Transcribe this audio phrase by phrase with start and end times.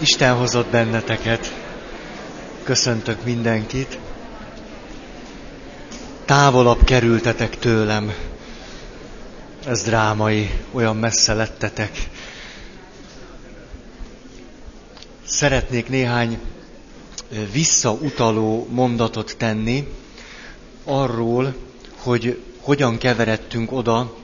[0.00, 1.54] Isten hozott benneteket.
[2.62, 3.98] Köszöntök mindenkit.
[6.24, 8.12] Távolabb kerültetek tőlem.
[9.66, 12.08] Ez drámai, olyan messze lettetek.
[15.24, 16.38] Szeretnék néhány
[17.52, 19.88] visszautaló mondatot tenni
[20.84, 21.54] arról,
[21.96, 24.14] hogy hogyan keveredtünk oda,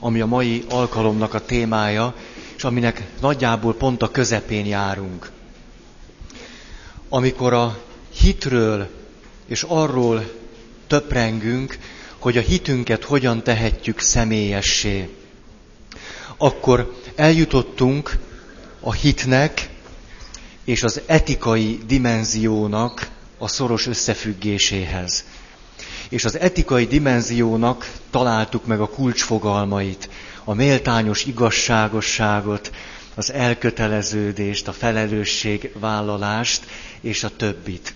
[0.00, 2.14] ami a mai alkalomnak a témája,
[2.58, 5.30] és aminek nagyjából pont a közepén járunk.
[7.08, 7.78] Amikor a
[8.20, 8.88] hitről
[9.46, 10.32] és arról
[10.86, 11.78] töprengünk,
[12.18, 15.08] hogy a hitünket hogyan tehetjük személyessé,
[16.36, 18.18] akkor eljutottunk
[18.80, 19.68] a hitnek
[20.64, 25.24] és az etikai dimenziónak a szoros összefüggéséhez.
[26.08, 30.08] És az etikai dimenziónak találtuk meg a kulcsfogalmait
[30.48, 32.70] a méltányos igazságosságot,
[33.14, 36.66] az elköteleződést, a felelősségvállalást
[37.00, 37.94] és a többit.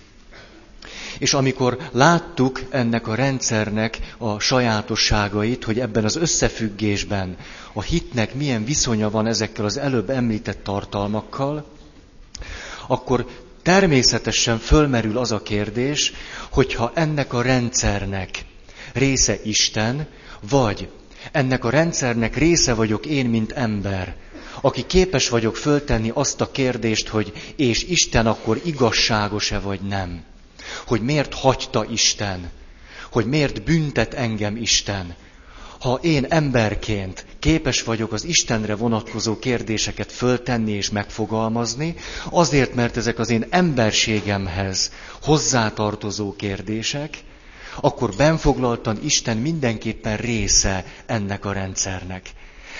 [1.17, 7.37] És amikor láttuk ennek a rendszernek a sajátosságait, hogy ebben az összefüggésben
[7.73, 11.65] a hitnek milyen viszonya van ezekkel az előbb említett tartalmakkal,
[12.87, 13.25] akkor
[13.61, 16.13] természetesen fölmerül az a kérdés,
[16.49, 18.45] hogyha ennek a rendszernek
[18.93, 20.07] része Isten,
[20.49, 20.89] vagy
[21.31, 24.15] ennek a rendszernek része vagyok én, mint ember,
[24.61, 30.23] aki képes vagyok föltenni azt a kérdést, hogy és Isten akkor igazságos-e vagy nem.
[30.85, 32.49] Hogy miért hagyta Isten,
[33.11, 35.15] hogy miért büntet engem Isten.
[35.79, 41.95] Ha én emberként képes vagyok az Istenre vonatkozó kérdéseket föltenni és megfogalmazni,
[42.29, 47.17] azért, mert ezek az én emberségemhez hozzátartozó kérdések,
[47.81, 52.29] akkor benfoglaltan Isten mindenképpen része ennek a rendszernek.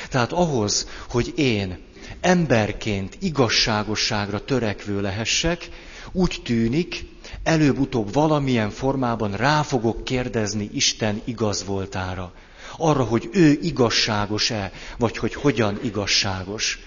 [0.10, 1.78] Tehát ahhoz, hogy én
[2.22, 5.70] emberként igazságosságra törekvő lehessek,
[6.12, 7.06] úgy tűnik,
[7.44, 12.34] előbb-utóbb valamilyen formában rá fogok kérdezni Isten igaz voltára.
[12.78, 16.80] Arra, hogy ő igazságos-e, vagy hogy hogyan igazságos.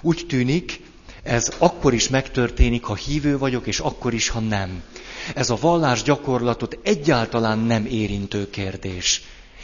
[0.00, 0.80] Úgy tűnik,
[1.22, 4.82] ez akkor is megtörténik, ha hívő vagyok, és akkor is, ha nem.
[5.34, 9.22] Ez a vallás gyakorlatot egyáltalán nem érintő kérdés.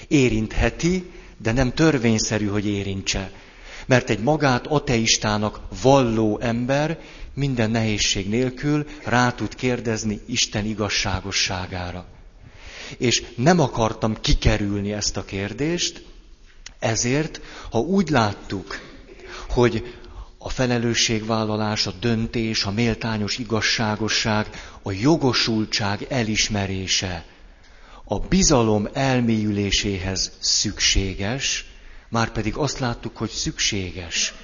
[0.09, 3.31] Érintheti, de nem törvényszerű, hogy érintse.
[3.87, 6.99] Mert egy magát ateistának valló ember
[7.35, 12.07] minden nehézség nélkül rá tud kérdezni Isten igazságosságára.
[12.99, 16.05] És nem akartam kikerülni ezt a kérdést,
[16.79, 17.41] ezért,
[17.71, 18.81] ha úgy láttuk,
[19.49, 19.95] hogy
[20.43, 24.49] a felelősségvállalás, a döntés, a méltányos igazságosság,
[24.83, 27.25] a jogosultság elismerése,
[28.05, 31.67] a bizalom elmélyüléséhez szükséges,
[32.09, 34.35] már pedig azt láttuk, hogy szükséges,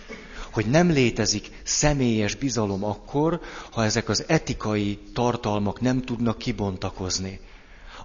[0.50, 7.40] hogy nem létezik személyes bizalom akkor, ha ezek az etikai tartalmak nem tudnak kibontakozni.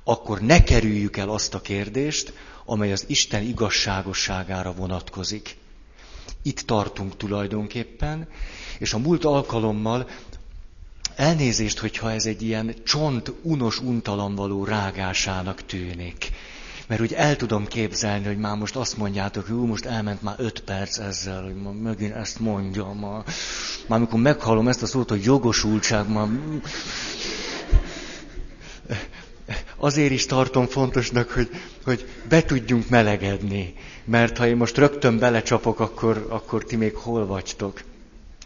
[0.03, 2.33] Akkor ne kerüljük el azt a kérdést,
[2.65, 5.57] amely az Isten igazságosságára vonatkozik.
[6.43, 8.27] Itt tartunk tulajdonképpen,
[8.79, 10.07] és a múlt alkalommal
[11.15, 16.31] elnézést, hogyha ez egy ilyen csont, unos, untalan való rágásának tűnik.
[16.87, 20.59] Mert úgy el tudom képzelni, hogy már most azt mondjátok, hogy most elment már öt
[20.59, 22.93] perc ezzel, hogy ma megint ezt mondja.
[22.93, 23.23] Ma,
[23.87, 26.27] már amikor meghallom ezt a szót, hogy jogosultság, már...
[29.83, 31.49] Azért is tartom fontosnak, hogy,
[31.83, 33.73] hogy be tudjunk melegedni.
[34.05, 37.81] Mert ha én most rögtön belecsapok, akkor, akkor ti még hol vagytok?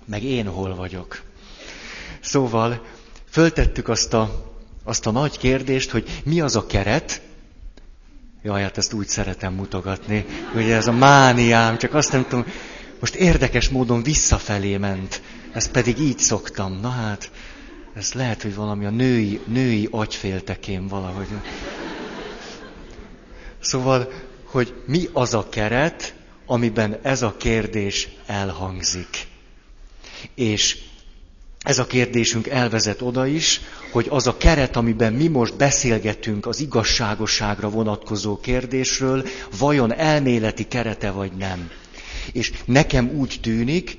[0.05, 1.21] Meg én hol vagyok?
[2.19, 2.85] Szóval
[3.29, 4.53] föltettük azt a,
[4.83, 7.21] azt a nagy kérdést, hogy mi az a keret,
[8.43, 12.45] Jaj, hát ezt úgy szeretem mutogatni, hogy ez a mániám, csak azt nem tudom,
[12.99, 15.21] most érdekes módon visszafelé ment,
[15.53, 16.79] ezt pedig így szoktam.
[16.81, 17.31] Na hát,
[17.97, 21.28] ez lehet, hogy valami a női, női agyféltekém valahogy.
[23.59, 24.12] Szóval
[24.44, 26.13] hogy mi az a keret,
[26.46, 29.28] amiben ez a kérdés elhangzik.
[30.35, 30.78] És
[31.63, 33.61] ez a kérdésünk elvezet oda is,
[33.91, 39.23] hogy az a keret, amiben mi most beszélgetünk az igazságosságra vonatkozó kérdésről,
[39.58, 41.70] vajon elméleti kerete vagy nem.
[42.32, 43.97] És nekem úgy tűnik,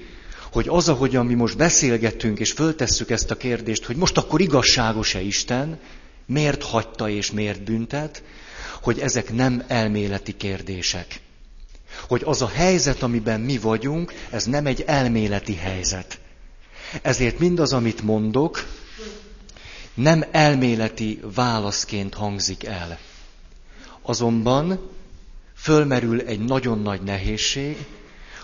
[0.53, 5.21] hogy az, ahogyan mi most beszélgetünk és föltesszük ezt a kérdést, hogy most akkor igazságos-e
[5.21, 5.79] Isten,
[6.27, 8.23] miért hagyta és miért büntet,
[8.83, 11.21] hogy ezek nem elméleti kérdések.
[12.09, 16.19] Hogy az a helyzet, amiben mi vagyunk, ez nem egy elméleti helyzet.
[17.03, 18.67] Ezért mindaz, amit mondok,
[19.95, 22.99] nem elméleti válaszként hangzik el.
[24.03, 24.91] Azonban
[25.57, 27.77] fölmerül egy nagyon nagy nehézség,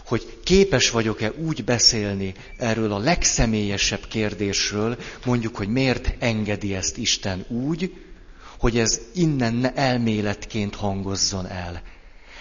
[0.06, 7.44] hogy képes vagyok-e úgy beszélni erről a legszemélyesebb kérdésről, mondjuk, hogy miért engedi ezt Isten
[7.48, 7.94] úgy,
[8.58, 11.82] hogy ez innen ne elméletként hangozzon el.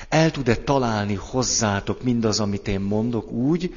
[0.10, 3.74] El tud-e találni hozzátok mindaz, amit én mondok úgy,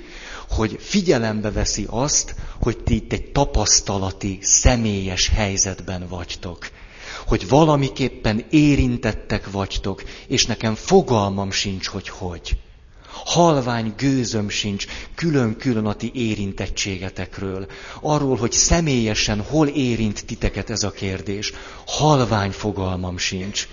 [0.49, 6.69] hogy figyelembe veszi azt, hogy ti itt egy tapasztalati, személyes helyzetben vagytok.
[7.27, 12.57] Hogy valamiképpen érintettek vagytok, és nekem fogalmam sincs, hogy hogy
[13.25, 17.67] halvány gőzöm sincs külön-külön a ti érintettségetekről.
[18.01, 21.53] Arról, hogy személyesen hol érint titeket ez a kérdés.
[21.87, 23.69] Halvány fogalmam sincs.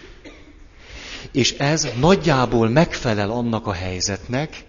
[1.32, 4.64] És ez nagyjából megfelel annak a helyzetnek,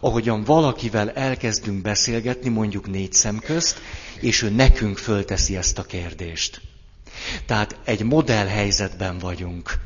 [0.00, 3.80] ahogyan valakivel elkezdünk beszélgetni, mondjuk négy szem közt,
[4.20, 6.60] és ő nekünk fölteszi ezt a kérdést.
[7.46, 9.78] Tehát egy modell helyzetben vagyunk.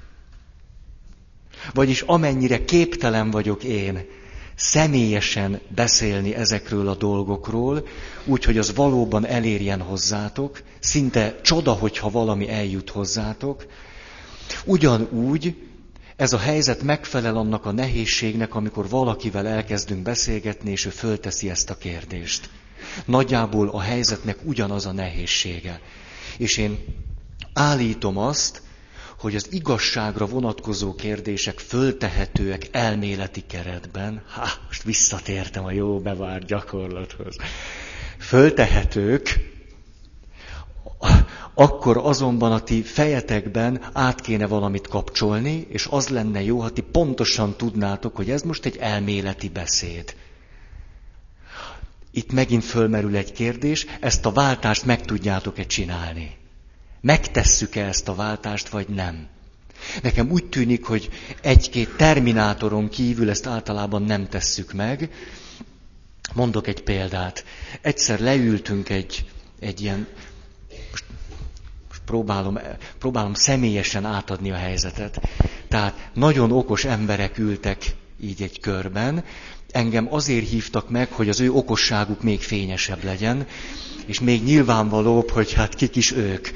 [1.75, 4.07] Vagyis amennyire képtelen vagyok én
[4.55, 7.87] személyesen beszélni ezekről a dolgokról,
[8.25, 13.67] úgy, hogy az valóban elérjen hozzátok, szinte csoda, hogyha valami eljut hozzátok,
[14.65, 15.55] ugyanúgy
[16.17, 21.71] ez a helyzet megfelel annak a nehézségnek, amikor valakivel elkezdünk beszélgetni, és ő fölteszi ezt
[21.71, 22.51] a kérdést.
[23.05, 25.81] Nagyjából a helyzetnek ugyanaz a nehézsége.
[26.39, 26.79] És én
[27.53, 28.63] állítom azt,
[29.19, 37.37] hogy az igazságra vonatkozó kérdések föltehetőek elméleti keretben, ha, most visszatértem a jó bevárt gyakorlathoz,
[38.19, 39.57] föltehetők,
[41.55, 46.81] akkor azonban a ti fejetekben át kéne valamit kapcsolni, és az lenne jó, ha ti
[46.81, 50.15] pontosan tudnátok, hogy ez most egy elméleti beszéd.
[52.11, 56.37] Itt megint fölmerül egy kérdés, ezt a váltást meg tudjátok-e csinálni?
[57.01, 59.27] Megtesszük-e ezt a váltást, vagy nem?
[60.03, 61.09] Nekem úgy tűnik, hogy
[61.43, 65.11] egy-két terminátoron kívül ezt általában nem tesszük meg.
[66.35, 67.45] Mondok egy példát.
[67.81, 69.25] Egyszer leültünk egy,
[69.61, 70.07] egy ilyen,
[70.91, 71.05] most,
[71.89, 72.59] most próbálom,
[72.99, 75.21] próbálom személyesen átadni a helyzetet.
[75.69, 79.25] Tehát nagyon okos emberek ültek így egy körben.
[79.71, 83.47] Engem azért hívtak meg, hogy az ő okosságuk még fényesebb legyen,
[84.07, 86.49] és még nyilvánvalóbb, hogy hát kik is ők.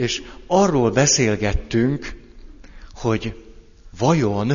[0.00, 2.16] És arról beszélgettünk,
[2.94, 3.44] hogy
[3.98, 4.52] vajon,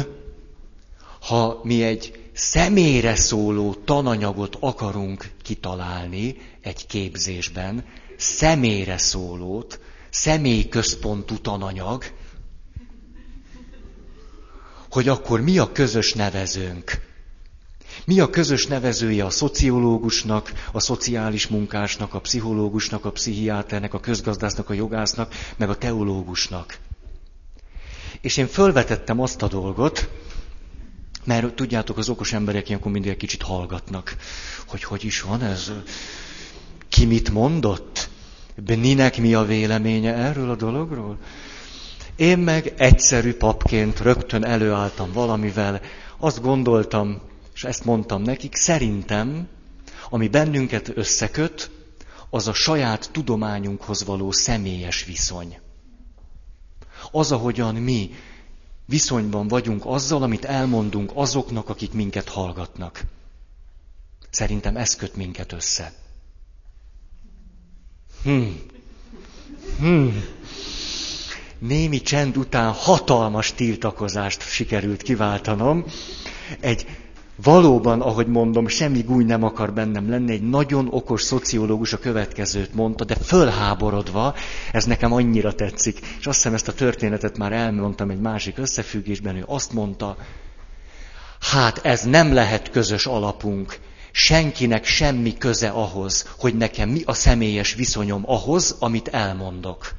[1.20, 7.86] ha mi egy személyre szóló tananyagot akarunk kitalálni egy képzésben,
[8.18, 12.04] személyre szólót, személyközpontú tananyag,
[14.90, 17.05] hogy akkor mi a közös nevezőnk.
[18.06, 24.70] Mi a közös nevezője a szociológusnak, a szociális munkásnak, a pszichológusnak, a pszichiáternek, a közgazdásznak,
[24.70, 26.78] a jogásznak, meg a teológusnak?
[28.22, 30.10] És én fölvetettem azt a dolgot,
[31.24, 34.16] mert tudjátok, az okos emberek ilyenkor mindig egy kicsit hallgatnak,
[34.68, 35.72] hogy hogy is van ez,
[36.90, 38.10] ki mit mondott,
[38.56, 41.18] Beninek mi a véleménye erről a dologról.
[42.16, 45.82] Én meg egyszerű papként rögtön előálltam valamivel,
[46.18, 47.22] azt gondoltam,
[47.56, 49.48] és ezt mondtam nekik, szerintem,
[50.10, 51.72] ami bennünket összeköt,
[52.30, 55.60] az a saját tudományunkhoz való személyes viszony.
[57.12, 58.12] Az, ahogyan mi
[58.86, 63.04] viszonyban vagyunk azzal, amit elmondunk azoknak, akik minket hallgatnak.
[64.30, 65.94] Szerintem ez köt minket össze.
[68.24, 68.62] Hmm.
[69.80, 70.24] Hmm.
[71.58, 75.86] Némi csend után hatalmas tiltakozást sikerült kiváltanom.
[76.60, 76.88] Egy
[77.36, 82.74] valóban, ahogy mondom, semmi gúny nem akar bennem lenni, egy nagyon okos szociológus a következőt
[82.74, 84.36] mondta, de fölháborodva,
[84.72, 89.36] ez nekem annyira tetszik, és azt hiszem ezt a történetet már elmondtam egy másik összefüggésben,
[89.36, 90.18] ő azt mondta,
[91.40, 93.80] hát ez nem lehet közös alapunk,
[94.12, 99.94] senkinek semmi köze ahhoz, hogy nekem mi a személyes viszonyom ahhoz, amit elmondok.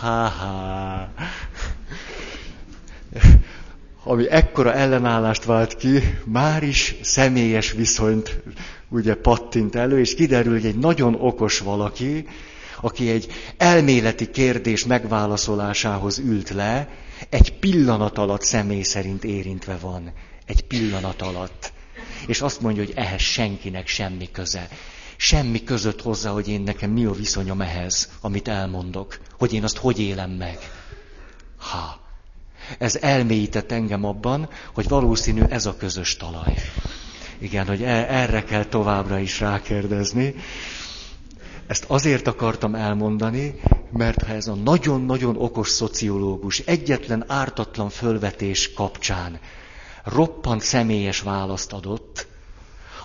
[0.00, 1.08] Ha-ha
[4.04, 8.42] ami ekkora ellenállást vált ki, már is személyes viszonyt
[8.88, 12.26] ugye pattint elő, és kiderül, hogy egy nagyon okos valaki,
[12.80, 16.88] aki egy elméleti kérdés megválaszolásához ült le,
[17.28, 20.12] egy pillanat alatt személy szerint érintve van.
[20.46, 21.72] Egy pillanat alatt.
[22.26, 24.68] És azt mondja, hogy ehhez senkinek semmi köze.
[25.16, 29.18] Semmi között hozzá, hogy én nekem mi a viszonyom ehhez, amit elmondok.
[29.38, 30.58] Hogy én azt hogy élem meg.
[31.56, 32.03] Ha.
[32.78, 36.54] Ez elmélyített engem abban, hogy valószínű ez a közös talaj.
[37.38, 40.34] Igen, hogy e- erre kell továbbra is rákérdezni.
[41.66, 43.60] Ezt azért akartam elmondani,
[43.92, 49.38] mert ha ez a nagyon-nagyon okos szociológus egyetlen ártatlan fölvetés kapcsán
[50.04, 52.26] roppant személyes választ adott,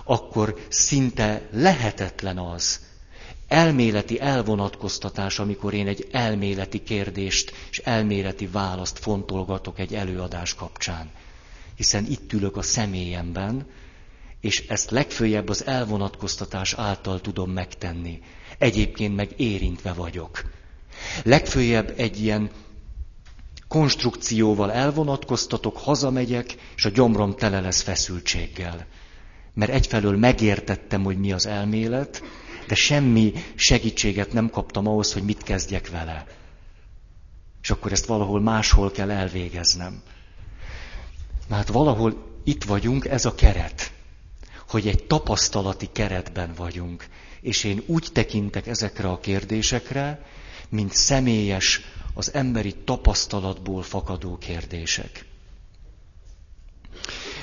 [0.04, 2.80] akkor szinte lehetetlen az,
[3.50, 11.10] elméleti elvonatkoztatás, amikor én egy elméleti kérdést és elméleti választ fontolgatok egy előadás kapcsán.
[11.76, 13.66] Hiszen itt ülök a személyemben,
[14.40, 18.22] és ezt legfőjebb az elvonatkoztatás által tudom megtenni.
[18.58, 20.42] Egyébként meg érintve vagyok.
[21.24, 22.50] Legfőjebb egy ilyen
[23.68, 28.86] konstrukcióval elvonatkoztatok, hazamegyek, és a gyomrom tele lesz feszültséggel.
[29.54, 32.22] Mert egyfelől megértettem, hogy mi az elmélet,
[32.70, 36.26] de semmi segítséget nem kaptam ahhoz, hogy mit kezdjek vele.
[37.62, 40.02] És akkor ezt valahol máshol kell elvégeznem.
[41.48, 43.92] Mert valahol itt vagyunk, ez a keret,
[44.68, 47.06] hogy egy tapasztalati keretben vagyunk,
[47.40, 50.26] és én úgy tekintek ezekre a kérdésekre,
[50.68, 51.80] mint személyes,
[52.14, 55.24] az emberi tapasztalatból fakadó kérdések.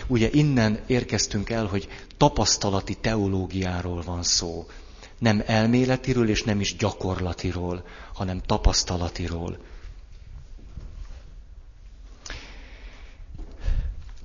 [0.08, 4.68] Ugye innen érkeztünk el, hogy tapasztalati teológiáról van szó
[5.18, 9.58] nem elméletiről és nem is gyakorlatiról, hanem tapasztalatiról.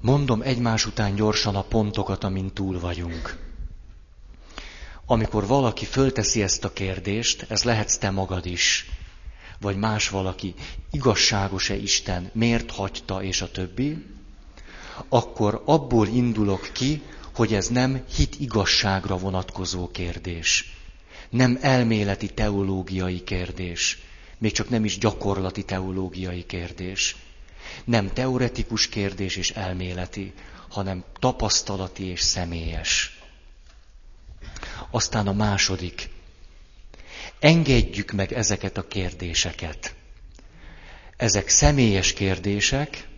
[0.01, 3.39] Mondom egymás után gyorsan a pontokat, amin túl vagyunk.
[5.07, 8.91] Amikor valaki fölteszi ezt a kérdést, ez lehetsz te magad is,
[9.61, 10.55] vagy más valaki,
[10.91, 14.07] igazságos-e Isten, miért hagyta, és a többi,
[15.09, 17.03] akkor abból indulok ki,
[17.35, 20.82] hogy ez nem hit igazságra vonatkozó kérdés
[21.33, 23.99] nem elméleti teológiai kérdés,
[24.39, 27.17] még csak nem is gyakorlati teológiai kérdés.
[27.85, 30.33] Nem teoretikus kérdés és elméleti,
[30.69, 33.19] hanem tapasztalati és személyes.
[34.91, 36.09] Aztán a második.
[37.39, 39.95] Engedjük meg ezeket a kérdéseket.
[41.17, 43.09] Ezek személyes kérdések,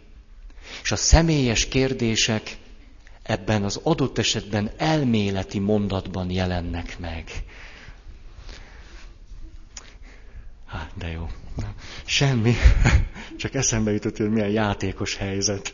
[0.83, 2.57] és a személyes kérdések
[3.23, 7.31] ebben az adott esetben elméleti mondatban jelennek meg.
[10.75, 11.29] Hát, de jó.
[12.05, 12.55] Semmi.
[13.37, 15.73] Csak eszembe jutott, hogy milyen játékos helyzet.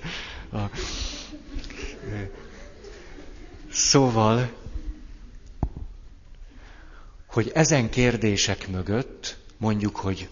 [3.71, 4.52] Szóval,
[7.26, 10.28] hogy ezen kérdések mögött mondjuk, hogy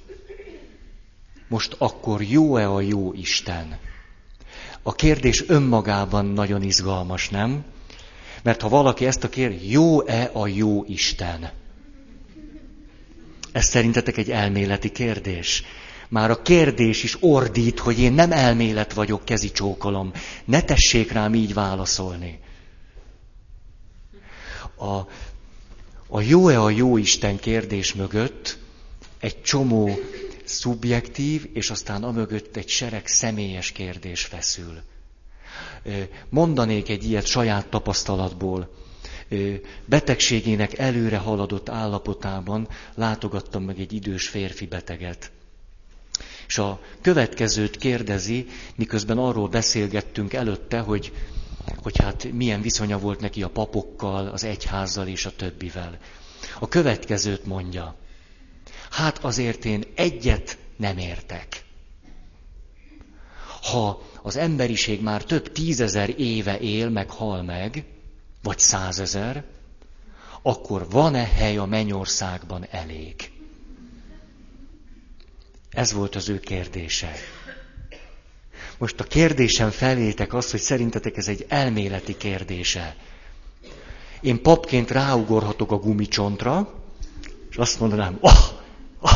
[1.49, 3.79] most akkor jó-e a jó Isten?
[4.83, 7.65] A kérdés önmagában nagyon izgalmas, nem?
[8.43, 11.51] Mert ha valaki ezt a kérdést, jó-e a jó Isten?
[13.53, 15.63] Ez szerintetek egy elméleti kérdés?
[16.09, 20.13] Már a kérdés is ordít, hogy én nem elmélet vagyok, kezi csókolom.
[20.45, 22.39] Ne tessék rám így válaszolni.
[24.77, 24.97] A,
[26.09, 28.59] a jó-e a jó Isten kérdés mögött
[29.21, 29.99] egy csomó
[30.45, 34.83] szubjektív, és aztán amögött egy sereg személyes kérdés feszül.
[36.29, 38.71] Mondanék egy ilyet saját tapasztalatból
[39.85, 45.31] betegségének előre haladott állapotában látogattam meg egy idős férfi beteget.
[46.47, 51.13] És a következőt kérdezi, miközben arról beszélgettünk előtte, hogy,
[51.83, 55.99] hogy hát milyen viszonya volt neki a papokkal, az egyházzal és a többivel.
[56.61, 57.95] A következőt mondja.
[58.91, 61.65] Hát azért én egyet nem értek.
[63.63, 67.85] Ha az emberiség már több tízezer éve él, meg hal meg,
[68.43, 69.45] vagy százezer,
[70.43, 73.31] akkor van-e hely a mennyországban elég?
[75.71, 77.13] Ez volt az ő kérdése.
[78.79, 82.95] Most a kérdésem felétek az, hogy szerintetek ez egy elméleti kérdése.
[84.21, 86.75] Én papként ráugorhatok a gumicsontra,
[87.51, 88.39] és azt mondanám, oh,
[89.01, 89.11] oh,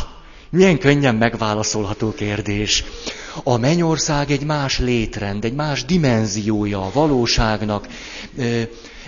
[0.51, 2.85] milyen könnyen megválaszolható kérdés.
[3.43, 7.87] A mennyország egy más létrend, egy más dimenziója a valóságnak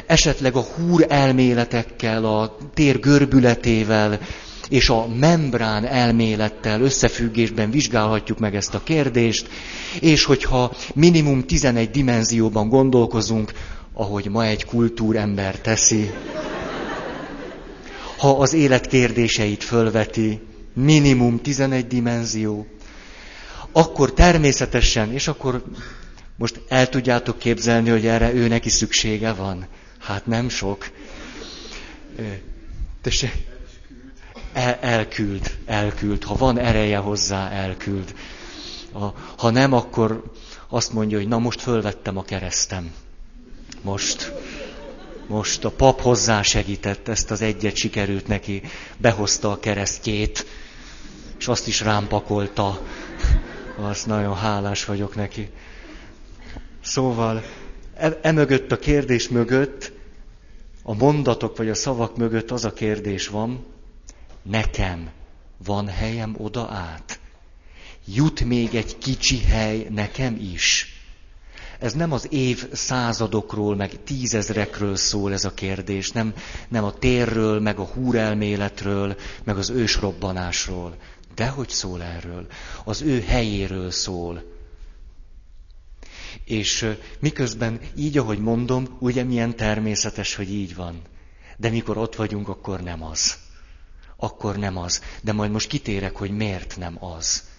[0.06, 4.18] esetleg a húr elméletekkel, a tér görbületével
[4.68, 9.48] és a membrán elmélettel összefüggésben vizsgálhatjuk meg ezt a kérdést,
[10.00, 13.52] és hogyha minimum 11 dimenzióban gondolkozunk,
[13.92, 16.10] ahogy ma egy kultúrember teszi,
[18.18, 20.40] ha az élet kérdéseit fölveti,
[20.74, 22.66] minimum 11 dimenzió,
[23.72, 25.64] akkor természetesen, és akkor
[26.36, 29.66] most el tudjátok képzelni, hogy erre ő neki szüksége van.
[30.04, 30.90] Hát nem sok.
[33.02, 33.46] Tessék.
[34.52, 36.24] El, elküld, elküld.
[36.24, 38.14] Ha van ereje hozzá, elküld.
[39.36, 40.32] Ha nem, akkor
[40.68, 42.92] azt mondja, hogy na most fölvettem a keresztem.
[43.82, 44.32] Most.
[45.26, 48.62] Most a pap hozzá segített, ezt az egyet sikerült neki,
[48.96, 50.46] behozta a keresztjét,
[51.38, 52.82] és azt is rám pakolta.
[53.76, 55.50] Azt nagyon hálás vagyok neki.
[56.82, 57.42] Szóval
[58.22, 59.92] emögött a kérdés mögött,
[60.86, 63.64] a mondatok vagy a szavak mögött az a kérdés van,
[64.42, 65.10] nekem
[65.64, 67.18] van helyem oda át?
[68.06, 70.88] Jut még egy kicsi hely nekem is?
[71.78, 76.34] Ez nem az év századokról, meg tízezrekről szól ez a kérdés, nem,
[76.68, 80.96] nem a térről, meg a húrelméletről, meg az ősrobbanásról.
[81.34, 82.46] De hogy szól erről?
[82.84, 84.53] Az ő helyéről szól.
[86.44, 91.00] És miközben így, ahogy mondom, ugye milyen természetes, hogy így van.
[91.56, 93.36] De mikor ott vagyunk, akkor nem az.
[94.16, 95.02] Akkor nem az.
[95.22, 97.52] De majd most kitérek, hogy miért nem az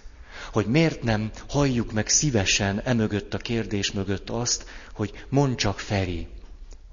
[0.51, 6.27] hogy miért nem halljuk meg szívesen emögött a kérdés mögött azt, hogy mond csak Feri,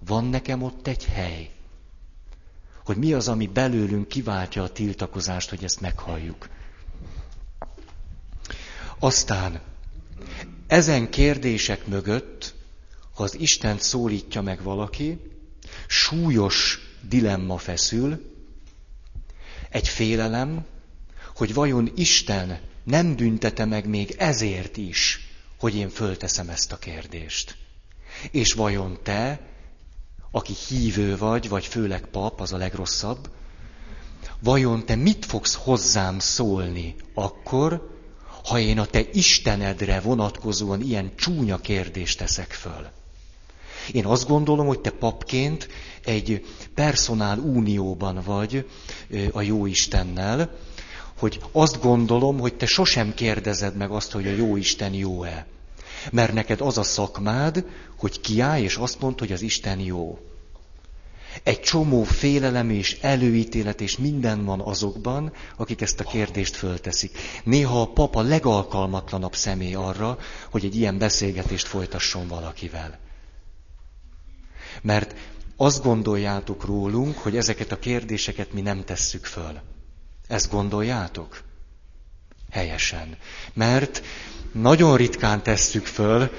[0.06, 1.50] van nekem ott egy hely?
[2.84, 6.48] Hogy mi az, ami belőlünk kiváltja a tiltakozást, hogy ezt meghalljuk.
[8.98, 9.60] Aztán
[10.72, 12.54] ezen kérdések mögött,
[13.14, 15.18] ha az Isten szólítja meg valaki,
[15.86, 18.34] súlyos dilemma feszül,
[19.70, 20.64] egy félelem,
[21.36, 25.20] hogy vajon Isten nem büntete meg még ezért is,
[25.58, 27.56] hogy én fölteszem ezt a kérdést.
[28.30, 29.40] És vajon te,
[30.30, 33.30] aki hívő vagy, vagy főleg pap, az a legrosszabb,
[34.40, 37.91] vajon te mit fogsz hozzám szólni akkor,
[38.44, 42.86] ha én a te Istenedre vonatkozóan ilyen csúnya kérdést teszek föl?
[43.92, 45.68] Én azt gondolom, hogy te papként
[46.04, 46.44] egy
[46.74, 48.68] personál unióban vagy
[49.32, 50.50] a jó Istennel,
[51.18, 55.46] hogy azt gondolom, hogy te sosem kérdezed meg azt, hogy a jó Isten jó-e.
[56.10, 57.64] Mert neked az a szakmád,
[57.98, 60.18] hogy kiállj és azt mondd, hogy az Isten jó.
[61.42, 67.18] Egy csomó félelem és előítélet és minden van azokban, akik ezt a kérdést fölteszik.
[67.44, 70.18] Néha a papa legalkalmatlanabb személy arra,
[70.50, 72.98] hogy egy ilyen beszélgetést folytasson valakivel.
[74.82, 75.14] Mert
[75.56, 79.60] azt gondoljátok rólunk, hogy ezeket a kérdéseket mi nem tesszük föl.
[80.28, 81.42] Ezt gondoljátok?
[82.50, 83.16] Helyesen.
[83.52, 84.02] Mert
[84.52, 86.30] nagyon ritkán tesszük föl,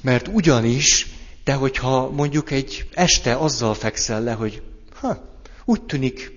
[0.00, 1.06] mert ugyanis,
[1.50, 4.62] te hogyha mondjuk egy este azzal fekszel le, hogy
[4.94, 6.32] ha, úgy tűnik,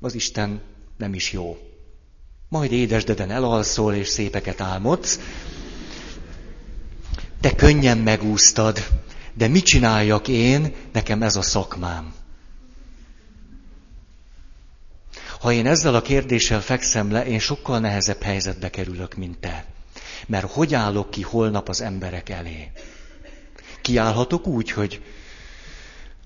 [0.00, 0.60] az Isten
[0.96, 1.58] nem is jó.
[2.48, 5.20] Majd édesdeden elalszol, és szépeket álmodsz.
[7.40, 8.86] Te könnyen megúsztad,
[9.34, 12.14] de mit csináljak én, nekem ez a szakmám.
[15.40, 19.64] Ha én ezzel a kérdéssel fekszem le, én sokkal nehezebb helyzetbe kerülök, mint te.
[20.26, 22.70] Mert hogy állok ki holnap az emberek elé?
[23.88, 25.00] Kiállhatok úgy, hogy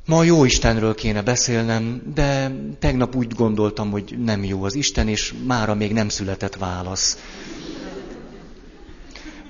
[0.06, 5.34] ma jó Istenről kéne beszélnem, de tegnap úgy gondoltam, hogy nem jó az Isten, és
[5.46, 7.18] mára még nem született válasz.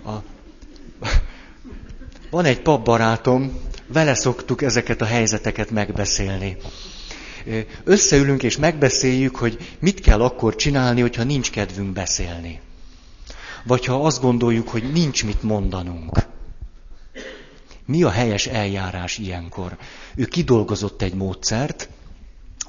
[0.04, 0.10] A...
[2.30, 6.56] Van egy papbarátom, vele szoktuk ezeket a helyzeteket megbeszélni
[7.84, 12.60] összeülünk és megbeszéljük, hogy mit kell akkor csinálni, hogyha nincs kedvünk beszélni.
[13.64, 16.30] Vagy ha azt gondoljuk, hogy nincs mit mondanunk.
[17.86, 19.76] Mi a helyes eljárás ilyenkor?
[20.14, 21.88] Ő kidolgozott egy módszert,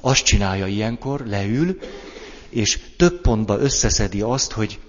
[0.00, 1.78] azt csinálja ilyenkor, leül,
[2.48, 4.80] és több pontba összeszedi azt, hogy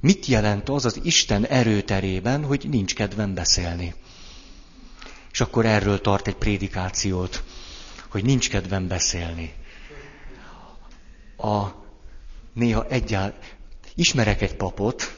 [0.00, 3.94] mit jelent az az Isten erőterében, hogy nincs kedvem beszélni.
[5.32, 7.42] És akkor erről tart egy prédikációt
[8.14, 9.52] hogy nincs kedvem beszélni.
[11.36, 11.66] A
[12.52, 13.40] néha egyáltalán
[13.94, 15.16] ismerek egy papot,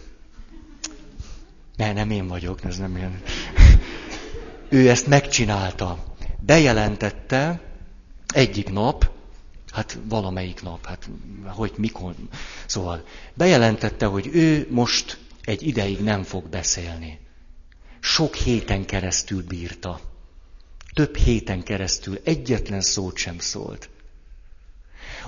[1.77, 3.23] ne, nem én vagyok, ez nem én.
[4.69, 6.05] Ő ezt megcsinálta.
[6.41, 7.61] Bejelentette
[8.27, 9.11] egyik nap,
[9.73, 11.09] hát valamelyik nap, hát
[11.47, 12.15] hogy mikor,
[12.67, 17.19] szóval bejelentette, hogy ő most egy ideig nem fog beszélni.
[18.01, 20.01] Sok héten keresztül bírta
[20.97, 23.89] több héten keresztül egyetlen szót sem szólt.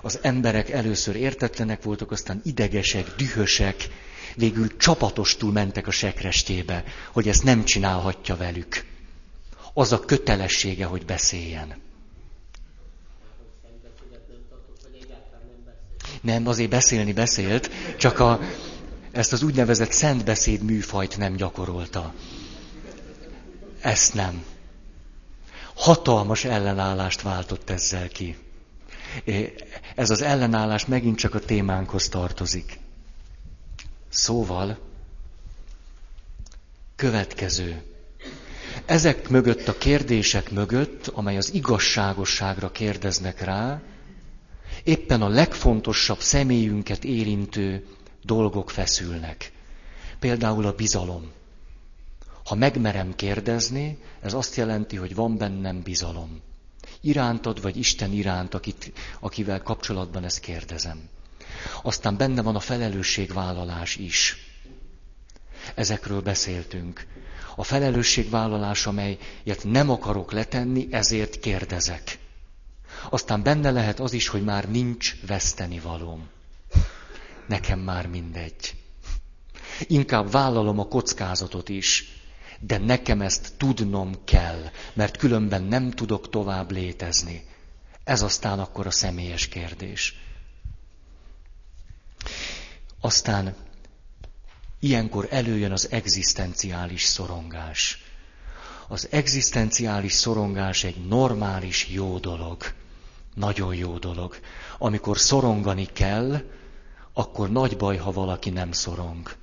[0.03, 3.89] Az emberek először értetlenek voltak, aztán idegesek, dühösek,
[4.37, 8.85] végül csapatostul mentek a sekrestébe, hogy ezt nem csinálhatja velük.
[9.75, 11.75] Az a kötelessége, hogy beszéljen.
[16.21, 18.41] Nem, azért beszélni beszélt, csak a,
[19.11, 22.15] ezt az úgynevezett szentbeszéd műfajt nem gyakorolta.
[23.81, 24.45] Ezt nem
[25.79, 28.37] hatalmas ellenállást váltott ezzel ki.
[29.95, 32.79] Ez az ellenállás megint csak a témánkhoz tartozik.
[34.09, 34.79] Szóval,
[36.97, 37.83] következő.
[38.89, 43.81] Ezek mögött a kérdések mögött, amely az igazságosságra kérdeznek rá,
[44.85, 47.87] éppen a legfontosabb személyünket érintő
[48.23, 49.53] dolgok feszülnek.
[50.19, 51.31] Például a bizalom.
[52.45, 56.41] Ha megmerem kérdezni, ez azt jelenti, hogy van bennem bizalom.
[57.01, 61.09] Irántad, vagy Isten iránt, akit, akivel kapcsolatban ezt kérdezem.
[61.83, 64.37] Aztán benne van a felelősségvállalás is.
[65.75, 67.07] Ezekről beszéltünk.
[67.59, 72.19] A felelősségvállalás, amelyet nem akarok letenni, ezért kérdezek.
[73.11, 76.29] Aztán benne lehet az is, hogy már nincs veszteni valóm.
[77.49, 78.75] Nekem már mindegy.
[79.87, 82.05] Inkább vállalom a kockázatot is,
[82.61, 87.45] de nekem ezt tudnom kell, mert különben nem tudok tovább létezni.
[88.05, 90.15] Ez aztán akkor a személyes kérdés.
[93.01, 93.55] Aztán
[94.81, 98.03] ilyenkor előjön az egzisztenciális szorongás.
[98.89, 102.63] Az egzisztenciális szorongás egy normális jó dolog.
[103.35, 104.39] Nagyon jó dolog.
[104.79, 106.43] Amikor szorongani kell,
[107.13, 109.37] akkor nagy baj, ha valaki nem szorong.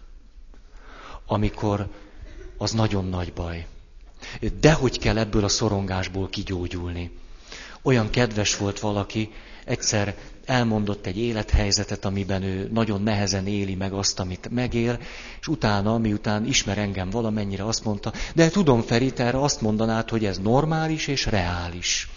[1.26, 1.90] Amikor
[2.58, 3.68] az nagyon nagy baj.
[4.60, 7.18] De hogy kell ebből a szorongásból kigyógyulni.
[7.82, 9.32] Olyan kedves volt valaki,
[9.66, 15.00] egyszer elmondott egy élethelyzetet, amiben ő nagyon nehezen éli meg azt, amit megél,
[15.40, 20.10] és utána, miután ismer engem valamennyire, azt mondta, de tudom, Feri, te erre azt mondanád,
[20.10, 22.10] hogy ez normális és reális.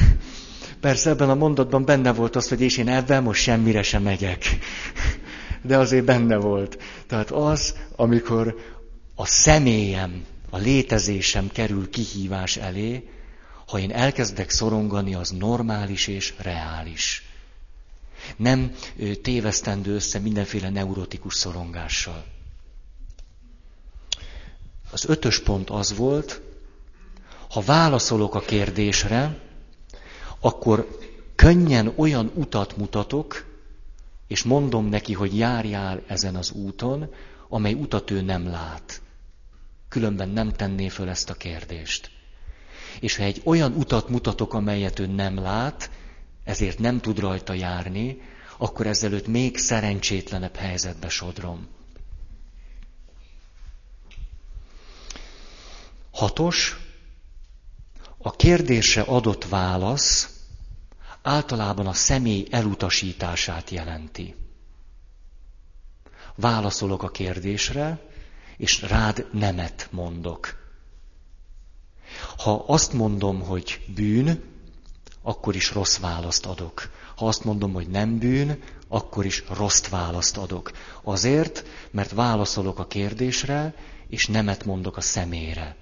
[0.80, 4.44] Persze ebben a mondatban benne volt az, hogy és én ebben most semmire sem megyek.
[5.62, 6.78] De azért benne volt.
[7.06, 8.56] Tehát az, amikor
[9.14, 13.08] a személyem, a létezésem kerül kihívás elé,
[13.68, 17.22] ha én elkezdek szorongani, az normális és reális.
[18.36, 18.74] Nem
[19.22, 22.24] tévesztendő össze mindenféle neurotikus szorongással.
[24.90, 26.40] Az ötös pont az volt,
[27.50, 29.38] ha válaszolok a kérdésre,
[30.40, 30.98] akkor
[31.34, 33.44] könnyen olyan utat mutatok,
[34.26, 37.14] és mondom neki, hogy járjál ezen az úton,
[37.48, 39.00] amely utat ő nem lát.
[39.88, 42.10] Különben nem tenné föl ezt a kérdést.
[43.00, 45.90] És ha egy olyan utat mutatok, amelyet ő nem lát,
[46.44, 48.20] ezért nem tud rajta járni,
[48.58, 51.66] akkor ezzelőtt még szerencsétlenebb helyzetbe sodrom.
[56.10, 56.76] Hatos,
[58.18, 60.28] a kérdésre adott válasz
[61.22, 64.34] általában a személy elutasítását jelenti.
[66.34, 68.00] Válaszolok a kérdésre,
[68.56, 70.67] és rád nemet mondok.
[72.36, 74.42] Ha azt mondom, hogy bűn,
[75.22, 76.90] akkor is rossz választ adok.
[77.16, 80.70] Ha azt mondom, hogy nem bűn, akkor is rossz választ adok.
[81.02, 83.74] Azért, mert válaszolok a kérdésre,
[84.08, 85.76] és nemet mondok a szemére.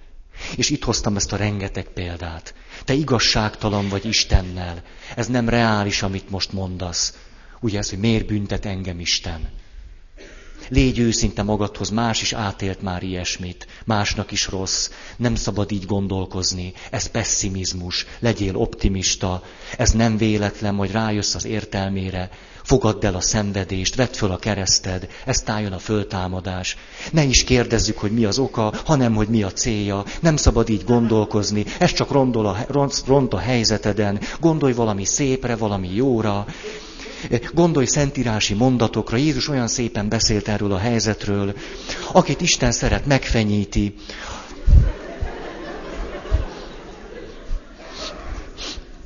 [0.55, 2.53] És itt hoztam ezt a rengeteg példát.
[2.83, 4.83] Te igazságtalan vagy Istennel.
[5.15, 7.17] Ez nem reális, amit most mondasz.
[7.59, 9.49] Ugye ez, hogy miért büntet engem Isten?
[10.69, 16.73] Légy őszinte magadhoz, más is átélt már ilyesmit, másnak is rossz, nem szabad így gondolkozni,
[16.91, 19.43] ez pessimizmus, legyél optimista,
[19.77, 22.29] ez nem véletlen, hogy rájössz az értelmére,
[22.63, 26.77] fogadd el a szenvedést, vedd föl a kereszted, ezt álljon a föltámadás.
[27.11, 30.83] Ne is kérdezzük, hogy mi az oka, hanem hogy mi a célja, nem szabad így
[30.83, 32.57] gondolkozni, ez csak rondol a,
[33.05, 36.45] ront a helyzeteden, gondolj valami szépre, valami jóra,
[37.53, 41.55] Gondolj szentírási mondatokra, Jézus olyan szépen beszélt erről a helyzetről,
[42.11, 43.95] akit Isten szeret, megfenyíti.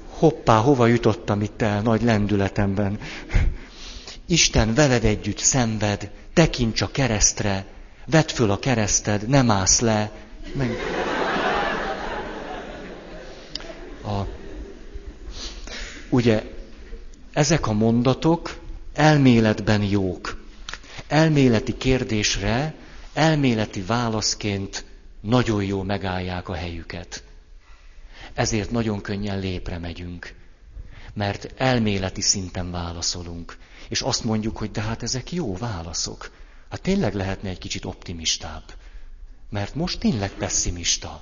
[0.09, 2.99] Hoppá, hova jutottam itt el nagy lendületemben.
[4.25, 7.65] Isten veled együtt szenved, tekints a keresztre,
[8.05, 10.11] vedd föl a kereszted, nem állsz le.
[10.53, 10.77] Meg...
[14.03, 14.25] A...
[16.09, 16.50] Ugye
[17.33, 18.59] ezek a mondatok
[18.93, 20.43] elméletben jók.
[21.07, 22.75] Elméleti kérdésre,
[23.13, 24.85] elméleti válaszként
[25.21, 27.23] nagyon jó megállják a helyüket.
[28.33, 30.33] Ezért nagyon könnyen lépre megyünk,
[31.13, 33.57] mert elméleti szinten válaszolunk.
[33.89, 36.31] És azt mondjuk, hogy de hát ezek jó válaszok.
[36.69, 38.63] Hát tényleg lehetne egy kicsit optimistább.
[39.49, 41.21] Mert most tényleg pessimista.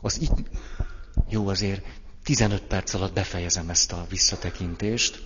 [0.00, 0.34] Az itt
[1.28, 1.84] jó, azért
[2.24, 5.22] 15 perc alatt befejezem ezt a visszatekintést.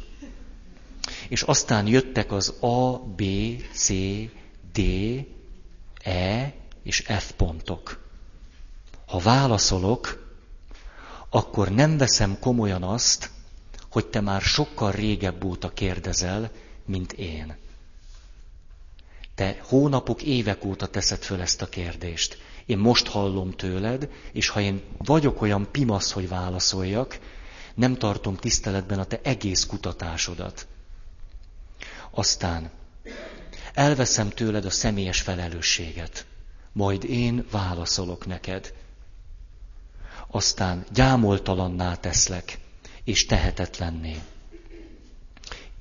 [1.29, 3.23] És aztán jöttek az A, B,
[3.73, 3.89] C,
[4.73, 4.81] D,
[6.03, 8.09] E és F pontok.
[9.07, 10.31] Ha válaszolok,
[11.31, 13.31] akkor nem veszem komolyan azt,
[13.91, 16.51] hogy te már sokkal régebb óta kérdezel,
[16.87, 17.57] mint én.
[19.35, 22.39] Te hónapok, évek óta teszed föl ezt a kérdést.
[22.67, 27.19] Én most hallom tőled, és ha én vagyok olyan pimasz, hogy válaszoljak,
[27.75, 30.67] nem tartom tiszteletben a te egész kutatásodat.
[32.11, 32.71] Aztán
[33.75, 36.27] elveszem tőled a személyes felelősséget,
[36.73, 38.75] majd én válaszolok neked.
[40.31, 42.59] Aztán gyámoltalanná teszlek,
[43.05, 44.19] és tehetetlenné.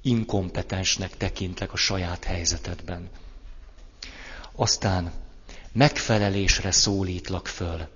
[0.02, 3.10] Inkompetensnek tekintlek a saját helyzetedben.
[4.56, 5.12] Aztán
[5.72, 7.88] megfelelésre szólítlak föl.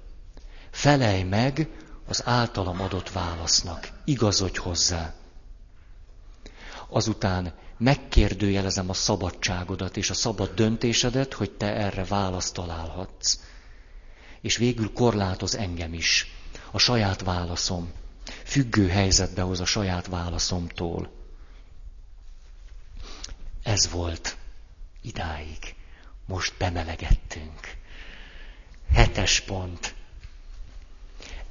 [0.72, 1.70] Felej meg
[2.08, 5.14] az általam adott válasznak, igazodj hozzá.
[6.90, 13.40] Azután megkérdőjelezem a szabadságodat és a szabad döntésedet, hogy te erre választ találhatsz.
[14.42, 16.32] És végül korlátoz engem is,
[16.72, 17.92] a saját válaszom.
[18.44, 21.12] Függő helyzetbe hoz a saját válaszomtól.
[23.64, 24.38] Ez volt
[25.02, 25.76] idáig.
[26.26, 27.60] Most bemelegettünk.
[28.94, 29.94] Hetes pont.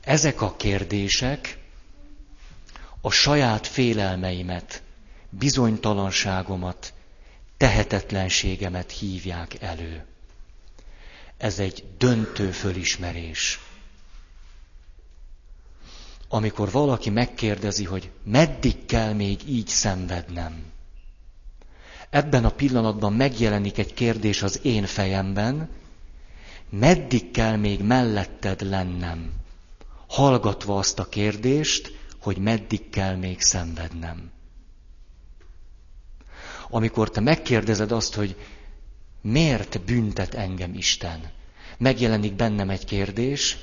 [0.01, 1.59] Ezek a kérdések
[3.01, 4.83] a saját félelmeimet,
[5.31, 6.93] bizonytalanságomat,
[7.57, 10.05] tehetetlenségemet hívják elő.
[11.37, 13.61] Ez egy döntő fölismerés.
[16.29, 20.73] Amikor valaki megkérdezi, hogy meddig kell még így szenvednem,
[22.15, 25.69] ebben a pillanatban megjelenik egy kérdés az én fejemben,
[26.71, 29.33] meddig kell még melletted lennem,
[30.09, 34.31] hallgatva azt a kérdést, hogy meddig kell még szenvednem.
[36.71, 38.37] Amikor te megkérdezed azt, hogy
[39.21, 41.21] miért büntet engem Isten,
[41.79, 43.57] megjelenik bennem egy kérdés,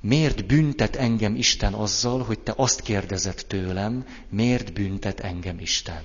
[0.00, 6.02] miért büntet engem Isten azzal, hogy te azt kérdezed tőlem, miért büntet engem Isten.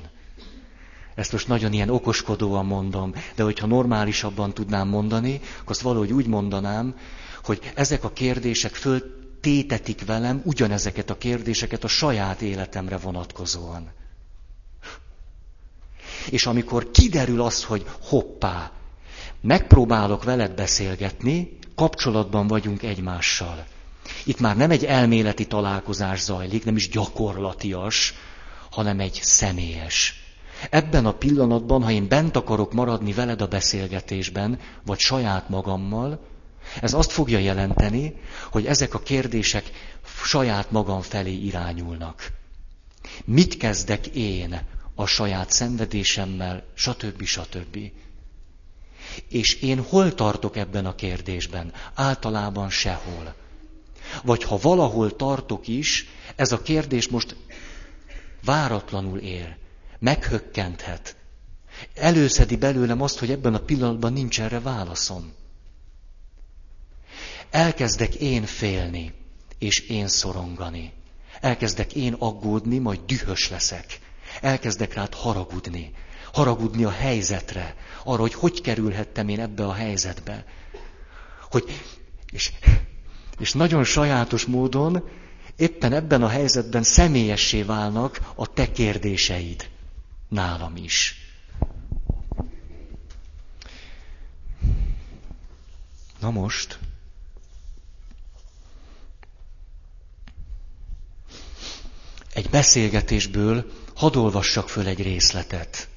[1.19, 6.27] Ezt most nagyon ilyen okoskodóan mondom, de hogyha normálisabban tudnám mondani, akkor azt valahogy úgy
[6.27, 6.95] mondanám,
[7.43, 13.91] hogy ezek a kérdések föltétetik velem ugyanezeket a kérdéseket a saját életemre vonatkozóan.
[16.29, 18.71] És amikor kiderül az, hogy hoppá,
[19.41, 23.65] megpróbálok veled beszélgetni, kapcsolatban vagyunk egymással.
[24.25, 28.13] Itt már nem egy elméleti találkozás zajlik, nem is gyakorlatias,
[28.69, 30.18] hanem egy személyes.
[30.69, 36.19] Ebben a pillanatban, ha én bent akarok maradni veled a beszélgetésben, vagy saját magammal,
[36.81, 38.13] ez azt fogja jelenteni,
[38.51, 39.69] hogy ezek a kérdések
[40.23, 42.31] saját magam felé irányulnak.
[43.25, 44.61] Mit kezdek én
[44.95, 47.23] a saját szenvedésemmel, stb.
[47.23, 47.77] stb.
[49.29, 51.73] És én hol tartok ebben a kérdésben?
[51.93, 53.35] Általában sehol.
[54.23, 57.35] Vagy ha valahol tartok is, ez a kérdés most
[58.43, 59.57] váratlanul ér
[59.99, 61.15] meghökkenthet.
[61.95, 65.33] Előszedi belőlem azt, hogy ebben a pillanatban nincs erre válaszom.
[67.49, 69.13] Elkezdek én félni,
[69.59, 70.93] és én szorongani.
[71.41, 73.99] Elkezdek én aggódni, majd dühös leszek.
[74.41, 75.91] Elkezdek rád haragudni.
[76.33, 77.75] Haragudni a helyzetre.
[78.03, 80.45] Arra, hogy hogy kerülhettem én ebbe a helyzetbe.
[81.51, 81.81] Hogy,
[82.31, 82.51] és,
[83.39, 85.09] és nagyon sajátos módon
[85.55, 89.69] éppen ebben a helyzetben személyessé válnak a te kérdéseid
[90.29, 91.15] nálam is.
[96.19, 96.79] Na most,
[102.33, 105.87] egy beszélgetésből hadd olvassak föl egy részletet.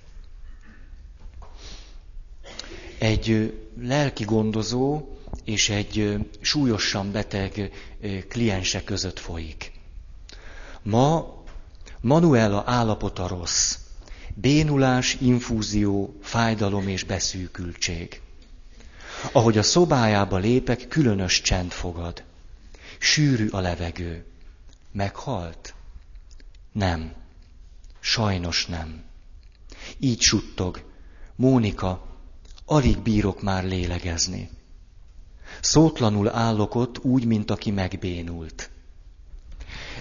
[2.99, 5.09] Egy lelki gondozó
[5.45, 7.73] és egy súlyosan beteg
[8.29, 9.73] kliense között folyik.
[10.83, 11.40] Ma
[12.01, 13.82] Manuela állapota rossz.
[14.35, 18.21] Bénulás, infúzió, fájdalom és beszűkültség.
[19.33, 22.23] Ahogy a szobájába lépek, különös csend fogad.
[22.99, 24.25] Sűrű a levegő.
[24.92, 25.75] Meghalt?
[26.73, 27.12] Nem.
[28.01, 29.03] Sajnos nem.
[29.99, 30.85] Így suttog.
[31.37, 32.07] Mónika,
[32.64, 34.51] alig bírok már lélegezni.
[35.61, 38.71] Szótlanul állok ott úgy, mint aki megbénult.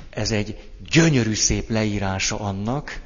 [0.10, 3.02] Ez egy gyönyörű szép leírása annak,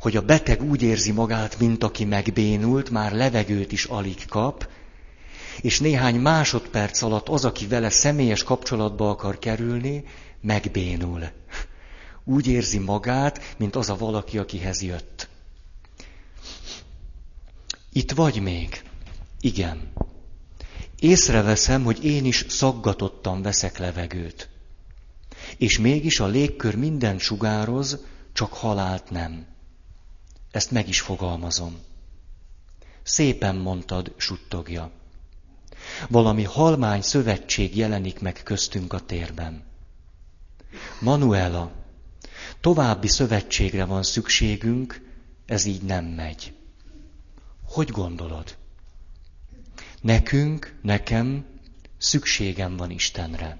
[0.00, 4.68] hogy a beteg úgy érzi magát, mint aki megbénult, már levegőt is alig kap,
[5.60, 10.04] és néhány másodperc alatt az, aki vele személyes kapcsolatba akar kerülni,
[10.40, 11.30] megbénul.
[12.24, 15.28] Úgy érzi magát, mint az a valaki, akihez jött.
[17.92, 18.82] Itt vagy még?
[19.40, 19.92] Igen.
[20.98, 24.48] Észreveszem, hogy én is szaggatottan veszek levegőt.
[25.56, 27.98] És mégis a légkör minden sugároz,
[28.32, 29.46] csak halált nem.
[30.50, 31.78] Ezt meg is fogalmazom.
[33.02, 34.90] Szépen mondtad, suttogja.
[36.08, 39.64] Valami halmány szövetség jelenik meg köztünk a térben.
[41.00, 41.72] Manuela,
[42.60, 45.08] további szövetségre van szükségünk,
[45.46, 46.54] ez így nem megy.
[47.64, 48.56] Hogy gondolod?
[50.00, 51.44] Nekünk, nekem
[51.98, 53.58] szükségem van Istenre.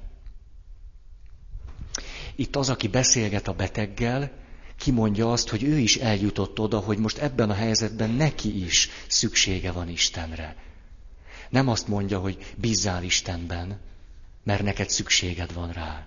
[2.35, 4.33] Itt az, aki beszélget a beteggel,
[4.81, 9.73] kimondja azt, hogy ő is eljutott oda, hogy most ebben a helyzetben neki is szüksége
[9.73, 10.57] van Istenre.
[11.49, 13.81] Nem azt mondja, hogy bízzál Istenben,
[14.43, 16.07] mert neked szükséged van rá,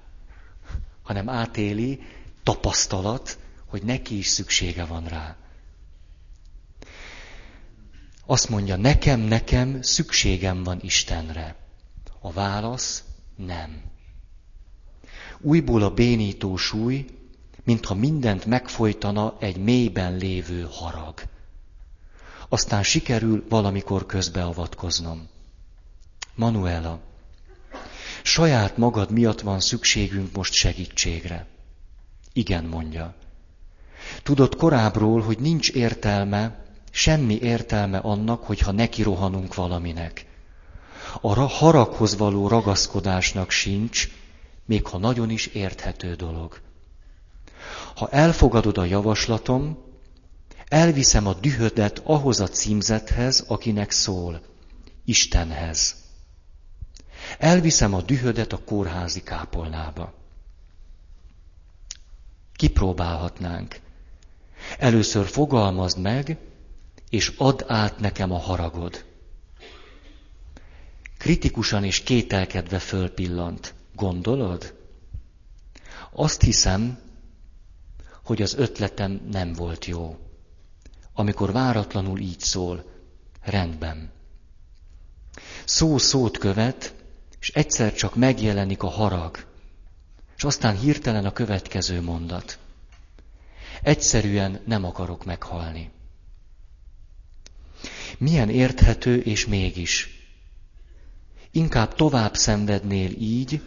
[1.03, 2.01] hanem átéli,
[2.43, 5.35] tapasztalat, hogy neki is szüksége van rá.
[8.25, 11.55] Azt mondja, nekem, nekem szükségem van Istenre.
[12.19, 13.03] A válasz
[13.35, 13.81] nem.
[15.39, 17.05] Újból a bénító súly,
[17.63, 21.21] mintha mindent megfojtana egy mélyben lévő harag.
[22.49, 25.27] Aztán sikerül valamikor közbeavatkoznom.
[26.35, 26.99] Manuela,
[28.23, 31.47] saját magad miatt van szükségünk most segítségre.
[32.33, 33.13] Igen, mondja.
[34.23, 40.25] Tudod korábbról, hogy nincs értelme, semmi értelme annak, hogyha neki rohanunk valaminek.
[41.21, 44.09] A haraghoz való ragaszkodásnak sincs,
[44.65, 46.61] még ha nagyon is érthető dolog.
[47.95, 49.77] Ha elfogadod a javaslatom,
[50.67, 54.41] elviszem a dühödet ahhoz a címzethez, akinek szól,
[55.05, 55.95] Istenhez.
[57.39, 60.13] Elviszem a dühödet a kórházi kápolnába.
[62.55, 63.79] Kipróbálhatnánk.
[64.79, 66.37] Először fogalmazd meg,
[67.09, 69.05] és add át nekem a haragod.
[71.17, 73.73] Kritikusan és kételkedve fölpillant.
[73.95, 74.73] Gondolod?
[76.11, 76.99] Azt hiszem,
[78.23, 80.17] hogy az ötletem nem volt jó.
[81.13, 82.83] Amikor váratlanul így szól,
[83.41, 84.11] rendben.
[85.65, 86.95] Szó szót követ,
[87.39, 89.45] és egyszer csak megjelenik a harag,
[90.37, 92.57] és aztán hirtelen a következő mondat.
[93.81, 95.91] Egyszerűen nem akarok meghalni.
[98.17, 100.09] Milyen érthető és mégis.
[101.51, 103.61] Inkább tovább szenvednél így,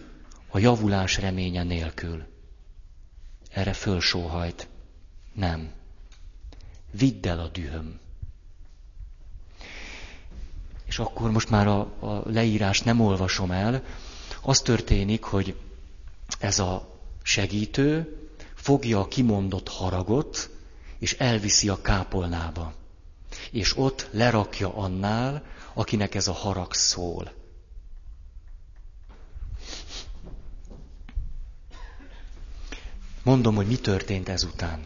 [0.48, 2.35] a javulás reménye nélkül.
[3.56, 4.68] Erre fölsóhajt.
[5.32, 5.72] Nem.
[6.90, 8.00] Vidd el a dühöm.
[10.84, 13.82] És akkor most már a, a leírást nem olvasom el.
[14.42, 15.56] Az történik, hogy
[16.38, 18.18] ez a segítő
[18.54, 20.50] fogja a kimondott haragot,
[20.98, 22.72] és elviszi a kápolnába.
[23.50, 25.42] És ott lerakja annál,
[25.74, 27.32] akinek ez a harag szól.
[33.26, 34.84] Mondom, hogy mi történt ezután.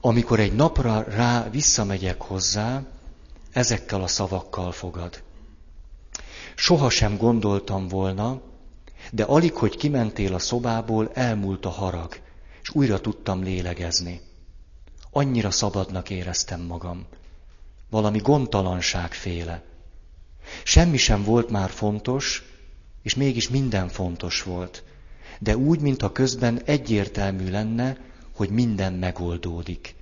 [0.00, 2.82] Amikor egy napra rá visszamegyek hozzá,
[3.52, 5.22] ezekkel a szavakkal fogad.
[6.54, 8.40] Soha sem gondoltam volna,
[9.12, 12.20] de alig, hogy kimentél a szobából, elmúlt a harag,
[12.62, 14.20] és újra tudtam lélegezni.
[15.10, 17.06] Annyira szabadnak éreztem magam.
[17.90, 19.62] Valami gondtalanság féle.
[20.64, 22.42] Semmi sem volt már fontos,
[23.02, 24.84] és mégis minden fontos volt.
[25.42, 27.96] De úgy, mintha közben egyértelmű lenne,
[28.34, 29.94] hogy minden megoldódik.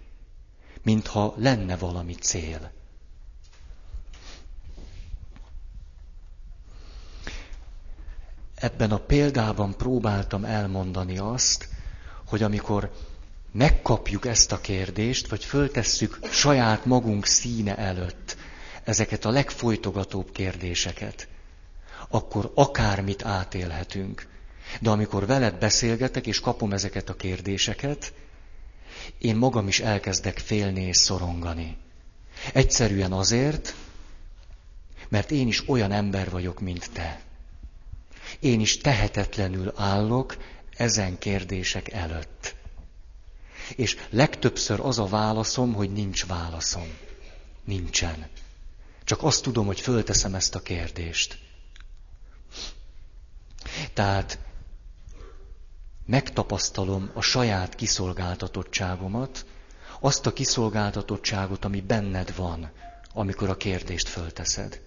[0.83, 2.71] Mintha lenne valami cél.
[8.61, 11.69] ebben a példában próbáltam elmondani azt,
[12.29, 12.91] hogy amikor
[13.53, 18.37] megkapjuk ezt a kérdést, vagy föltesszük saját magunk színe előtt
[18.85, 21.29] ezeket a legfolytogatóbb kérdéseket,
[22.09, 24.29] akkor akármit átélhetünk.
[24.81, 28.13] De amikor veled beszélgetek, és kapom ezeket a kérdéseket,
[29.19, 31.77] én magam is elkezdek félni és szorongani.
[32.53, 33.75] Egyszerűen azért,
[35.09, 37.21] mert én is olyan ember vagyok, mint te.
[38.41, 40.37] Én is tehetetlenül állok
[40.77, 42.55] ezen kérdések előtt.
[43.77, 46.89] És legtöbbször az a válaszom, hogy nincs válaszom.
[47.65, 48.27] Nincsen.
[49.05, 51.39] Csak azt tudom, hogy fölteszem ezt a kérdést.
[53.95, 54.39] Tehát
[56.11, 59.47] megtapasztalom a saját kiszolgáltatottságomat,
[60.01, 62.71] azt a kiszolgáltatottságot, ami benned van,
[63.15, 64.81] amikor a kérdést fölteszed.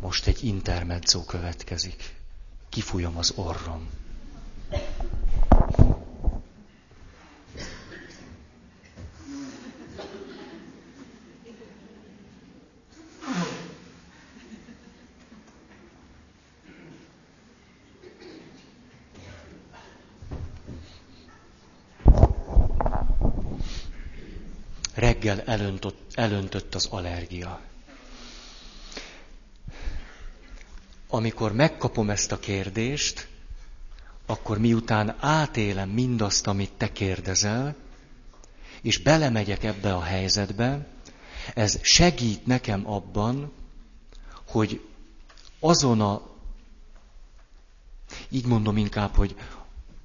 [0.00, 2.14] Most egy intermezzo következik.
[2.68, 3.88] Kifújom az orrom.
[25.46, 27.60] Elöntött, elöntött az allergia.
[31.14, 33.28] amikor megkapom ezt a kérdést,
[34.26, 37.76] akkor miután átélem mindazt, amit te kérdezel,
[38.82, 40.86] és belemegyek ebbe a helyzetbe,
[41.54, 43.52] ez segít nekem abban,
[44.48, 44.80] hogy
[45.60, 46.22] azon a,
[48.28, 49.36] így mondom inkább, hogy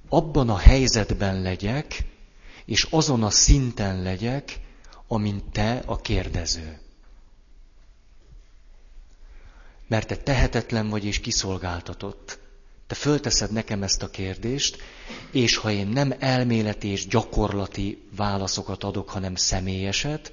[0.08, 2.04] abban a helyzetben legyek,
[2.64, 4.60] és azon a szinten legyek,
[5.12, 6.78] amint te a kérdező.
[9.86, 12.38] Mert te tehetetlen vagy és kiszolgáltatott.
[12.86, 14.78] Te fölteszed nekem ezt a kérdést,
[15.30, 20.32] és ha én nem elméleti és gyakorlati válaszokat adok, hanem személyeset,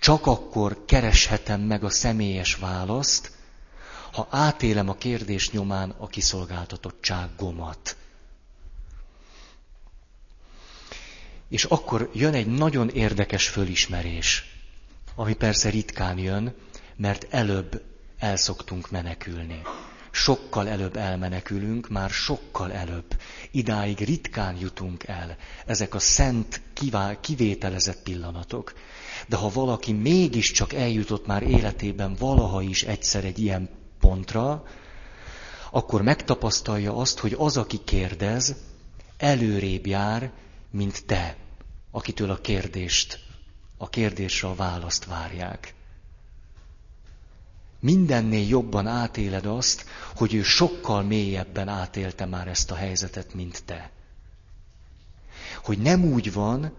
[0.00, 3.30] csak akkor kereshetem meg a személyes választ,
[4.12, 7.96] ha átélem a kérdés nyomán a kiszolgáltatottságomat.
[11.48, 14.44] És akkor jön egy nagyon érdekes fölismerés,
[15.14, 16.54] ami persze ritkán jön,
[16.96, 17.82] mert előbb
[18.18, 19.62] elszoktunk menekülni.
[20.10, 23.20] Sokkal előbb elmenekülünk, már sokkal előbb.
[23.50, 25.36] Idáig ritkán jutunk el.
[25.66, 28.72] Ezek a szent, kivá- kivételezett pillanatok.
[29.28, 33.68] De ha valaki mégiscsak eljutott már életében valaha is egyszer egy ilyen
[34.00, 34.64] pontra,
[35.70, 38.54] akkor megtapasztalja azt, hogy az, aki kérdez,
[39.16, 40.30] előrébb jár,
[40.76, 41.36] mint te,
[41.90, 43.18] akitől a kérdést,
[43.76, 45.74] a kérdésre a választ várják.
[47.80, 49.84] Mindennél jobban átéled azt,
[50.16, 53.90] hogy ő sokkal mélyebben átélte már ezt a helyzetet, mint te.
[55.64, 56.72] Hogy nem úgy van,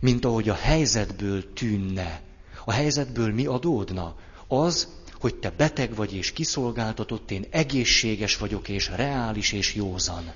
[0.00, 2.20] mint ahogy a helyzetből tűnne.
[2.64, 4.16] A helyzetből mi adódna?
[4.48, 4.88] Az,
[5.20, 10.32] hogy te beteg vagy és kiszolgáltatott, én egészséges vagyok és reális és józan.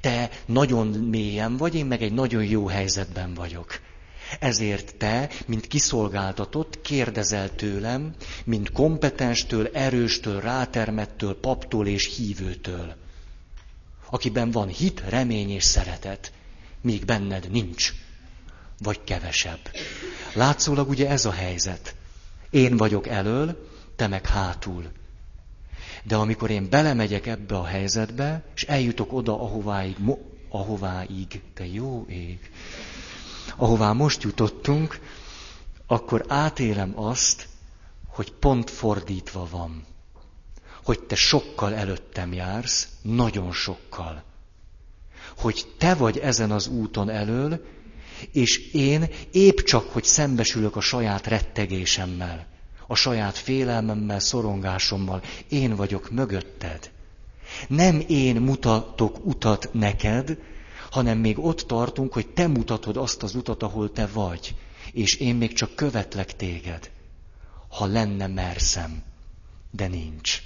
[0.00, 3.80] Te nagyon mélyen vagy, én meg egy nagyon jó helyzetben vagyok.
[4.38, 8.14] Ezért te, mint kiszolgáltatott, kérdezel tőlem,
[8.44, 12.94] mint kompetenstől, erőstől, rátermettől, paptól és hívőtől.
[14.10, 16.32] Akiben van hit, remény és szeretet,
[16.80, 17.92] míg benned nincs,
[18.78, 19.70] vagy kevesebb.
[20.34, 21.94] Látszólag ugye ez a helyzet.
[22.50, 24.90] Én vagyok elől, te meg hátul.
[26.02, 29.96] De amikor én belemegyek ebbe a helyzetbe, és eljutok oda, ahováig,
[30.48, 32.50] ahováig, te jó ég,
[33.56, 35.00] ahová most jutottunk,
[35.86, 37.48] akkor átélem azt,
[38.06, 39.84] hogy pont fordítva van.
[40.84, 44.22] Hogy te sokkal előttem jársz, nagyon sokkal.
[45.36, 47.64] Hogy te vagy ezen az úton elől,
[48.32, 52.46] és én épp csak, hogy szembesülök a saját rettegésemmel,
[52.92, 56.90] a saját félelmemmel, szorongásommal, én vagyok mögötted.
[57.68, 60.38] Nem én mutatok utat neked,
[60.90, 64.54] hanem még ott tartunk, hogy te mutatod azt az utat, ahol te vagy,
[64.92, 66.90] és én még csak követlek téged,
[67.68, 69.02] ha lenne merszem,
[69.70, 70.42] de nincs.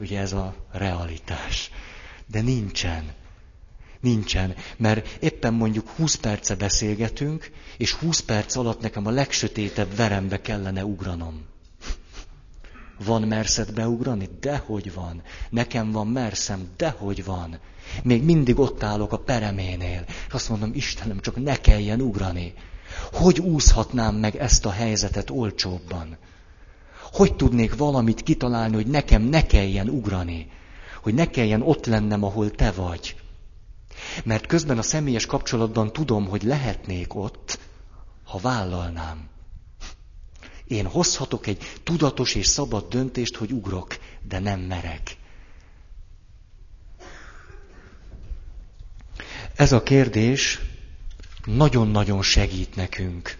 [0.00, 1.70] Ugye ez a realitás.
[2.26, 3.12] De nincsen.
[4.04, 10.40] Nincsen, mert éppen mondjuk 20 perce beszélgetünk, és 20 perc alatt nekem a legsötétebb verembe
[10.40, 11.42] kellene ugranom.
[13.04, 14.28] Van merszed beugrani?
[14.40, 15.22] Dehogy van.
[15.50, 16.68] Nekem van merszem?
[16.76, 17.58] Dehogy van.
[18.02, 22.54] Még mindig ott állok a pereménél, és azt mondom, Istenem, csak ne kelljen ugrani.
[23.12, 26.16] Hogy úszhatnám meg ezt a helyzetet olcsóbban?
[27.12, 30.50] Hogy tudnék valamit kitalálni, hogy nekem ne kelljen ugrani?
[31.02, 33.16] Hogy ne kelljen ott lennem, ahol te vagy?
[34.24, 37.58] Mert közben a személyes kapcsolatban tudom, hogy lehetnék ott,
[38.24, 39.28] ha vállalnám.
[40.66, 43.96] Én hozhatok egy tudatos és szabad döntést, hogy ugrok,
[44.28, 45.16] de nem merek.
[49.56, 50.60] Ez a kérdés
[51.44, 53.36] nagyon-nagyon segít nekünk.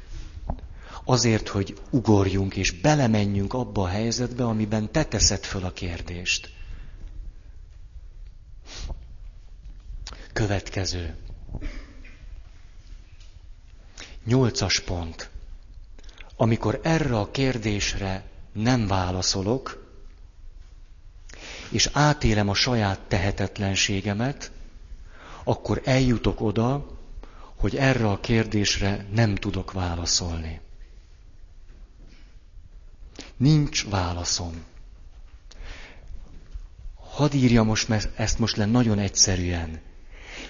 [1.05, 6.51] Azért, hogy ugorjunk és belemenjünk abba a helyzetbe, amiben te teszed föl a kérdést.
[10.35, 11.17] Következő.
[14.25, 15.31] Nyolcas pont.
[16.37, 19.87] Amikor erre a kérdésre nem válaszolok,
[21.71, 24.53] és átélem a saját tehetetlenségemet,
[25.45, 26.87] akkor eljutok oda,
[27.57, 30.61] hogy erre a kérdésre nem tudok válaszolni.
[33.37, 34.65] Nincs válaszom.
[36.95, 39.81] Hadd írja most ezt most le nagyon egyszerűen.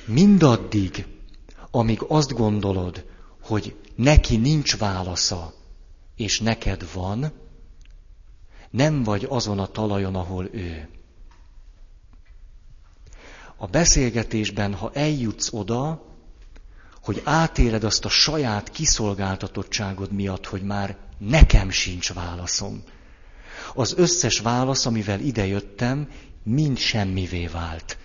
[0.06, 1.06] Mindaddig,
[1.70, 3.04] amíg azt gondolod,
[3.42, 5.54] hogy neki nincs válasza,
[6.16, 7.32] és neked van,
[8.70, 10.88] nem vagy azon a talajon, ahol ő.
[13.56, 16.02] A beszélgetésben, ha eljutsz oda,
[17.02, 22.82] hogy átéled azt a saját kiszolgáltatottságod miatt, hogy már nekem sincs válaszom.
[23.74, 26.08] Az összes válasz, amivel idejöttem,
[26.42, 27.98] mind semmivé vált.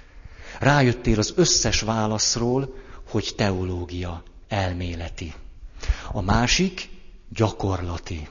[0.59, 2.75] Rájöttél az összes válaszról,
[3.09, 4.23] hogy teológia.
[4.47, 5.33] elméleti.
[6.11, 6.89] A másik
[7.29, 8.27] gyakorlati.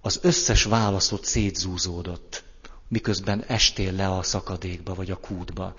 [0.00, 2.44] Az összes válaszot szétzúzódott,
[2.88, 5.74] miközben estél le a szakadékba vagy a kútba.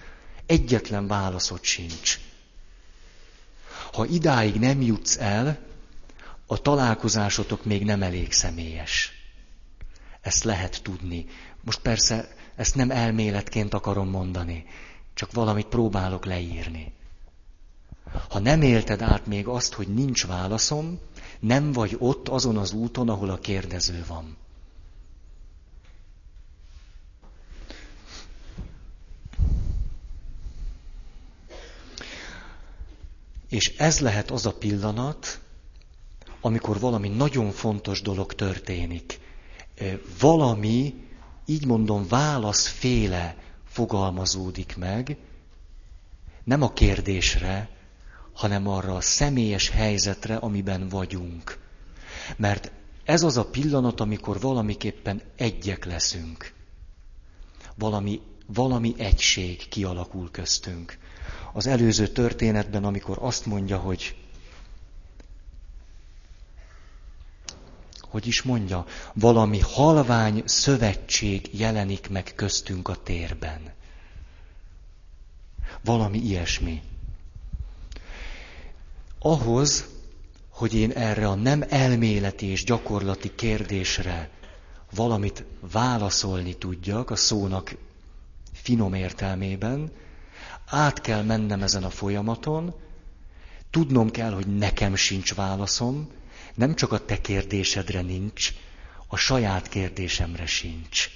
[0.46, 2.20] Egyetlen válaszot sincs.
[3.94, 5.60] Ha idáig nem jutsz el,
[6.46, 9.12] a találkozásotok még nem elég személyes.
[10.22, 11.26] Ezt lehet tudni.
[11.64, 14.66] Most persze ezt nem elméletként akarom mondani,
[15.18, 16.94] csak valamit próbálok leírni.
[18.30, 21.00] Ha nem élted át még azt, hogy nincs válaszom,
[21.40, 24.38] nem vagy ott azon az úton, ahol a kérdező van.
[33.50, 35.40] És ez lehet az a pillanat,
[36.42, 39.20] amikor valami nagyon fontos dolog történik.
[40.20, 40.94] Valami,
[41.46, 43.47] így mondom, válaszféle
[43.78, 45.18] fogalmazódik meg,
[46.44, 47.70] nem a kérdésre,
[48.34, 51.58] hanem arra a személyes helyzetre, amiben vagyunk.
[52.38, 52.72] Mert
[53.04, 56.54] ez az a pillanat, amikor valamiképpen egyek leszünk.
[57.76, 60.98] Valami, valami egység kialakul köztünk.
[61.54, 64.16] Az előző történetben, amikor azt mondja, hogy
[68.18, 73.74] hogy is mondja, valami halvány szövetség jelenik meg köztünk a térben.
[75.84, 76.82] Valami ilyesmi.
[79.20, 79.86] Ahhoz,
[80.50, 84.30] hogy én erre a nem elméleti és gyakorlati kérdésre
[84.96, 87.76] valamit válaszolni tudjak a szónak
[88.54, 89.92] finom értelmében,
[90.66, 92.74] át kell mennem ezen a folyamaton,
[93.70, 96.16] tudnom kell, hogy nekem sincs válaszom,
[96.58, 98.54] nem csak a te kérdésedre nincs,
[99.08, 101.10] a saját kérdésemre sincs.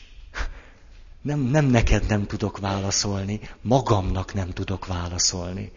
[1.22, 5.72] Nem, nem neked nem tudok válaszolni, magamnak nem tudok válaszolni.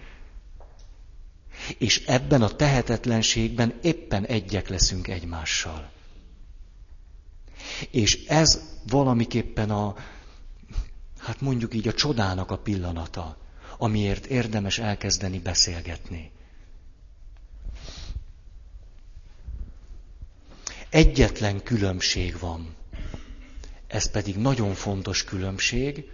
[1.79, 5.91] És ebben a tehetetlenségben éppen egyek leszünk egymással.
[7.91, 9.95] És ez valamiképpen a,
[11.19, 13.37] hát mondjuk így a csodának a pillanata,
[13.79, 16.33] amiért érdemes elkezdeni beszélgetni.
[20.95, 22.75] Egyetlen különbség van.
[23.87, 26.05] Ez pedig nagyon fontos különbség.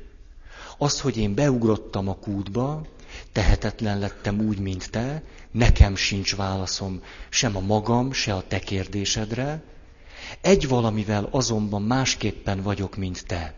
[0.78, 2.86] Az, hogy én beugrottam a kútba,
[3.32, 9.62] tehetetlen lettem úgy, mint te, nekem sincs válaszom sem a magam, se a te kérdésedre.
[10.40, 13.54] Egy valamivel azonban másképpen vagyok, mint te.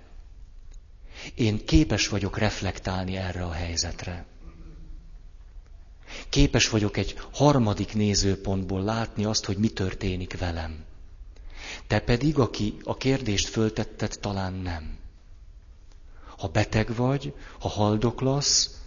[1.35, 4.27] Én képes vagyok reflektálni erre a helyzetre.
[6.29, 10.91] Képes vagyok egy harmadik nézőpontból látni azt, hogy mi történik velem.
[11.87, 14.99] Te pedig, aki a kérdést föltetted, talán nem.
[16.39, 18.81] Ha beteg vagy, ha haldoklasz,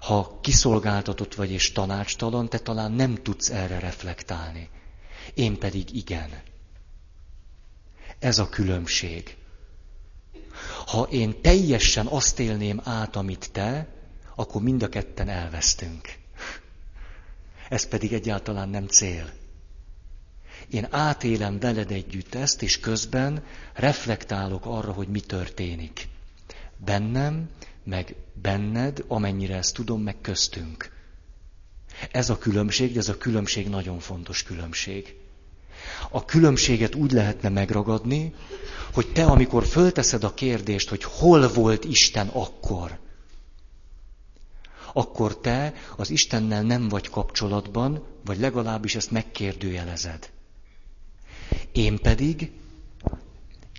[0.00, 4.68] ha kiszolgáltatott vagy és tanácstalan, te talán nem tudsz erre reflektálni.
[5.34, 6.30] Én pedig igen.
[8.18, 9.36] Ez a különbség.
[10.86, 13.88] Ha én teljesen azt élném át, amit te,
[14.34, 16.14] akkor mind a ketten elvesztünk.
[17.68, 19.30] Ez pedig egyáltalán nem cél.
[20.70, 23.42] Én átélem veled együtt ezt, és közben
[23.74, 26.08] reflektálok arra, hogy mi történik.
[26.84, 27.48] Bennem,
[27.84, 30.94] meg benned, amennyire ezt tudom, meg köztünk.
[32.10, 35.16] Ez a különbség, de ez a különbség nagyon fontos különbség.
[36.10, 38.34] A különbséget úgy lehetne megragadni,
[38.92, 42.98] hogy te, amikor fölteszed a kérdést, hogy hol volt Isten akkor,
[44.92, 50.30] akkor te az Istennel nem vagy kapcsolatban, vagy legalábbis ezt megkérdőjelezed.
[51.76, 52.52] Én pedig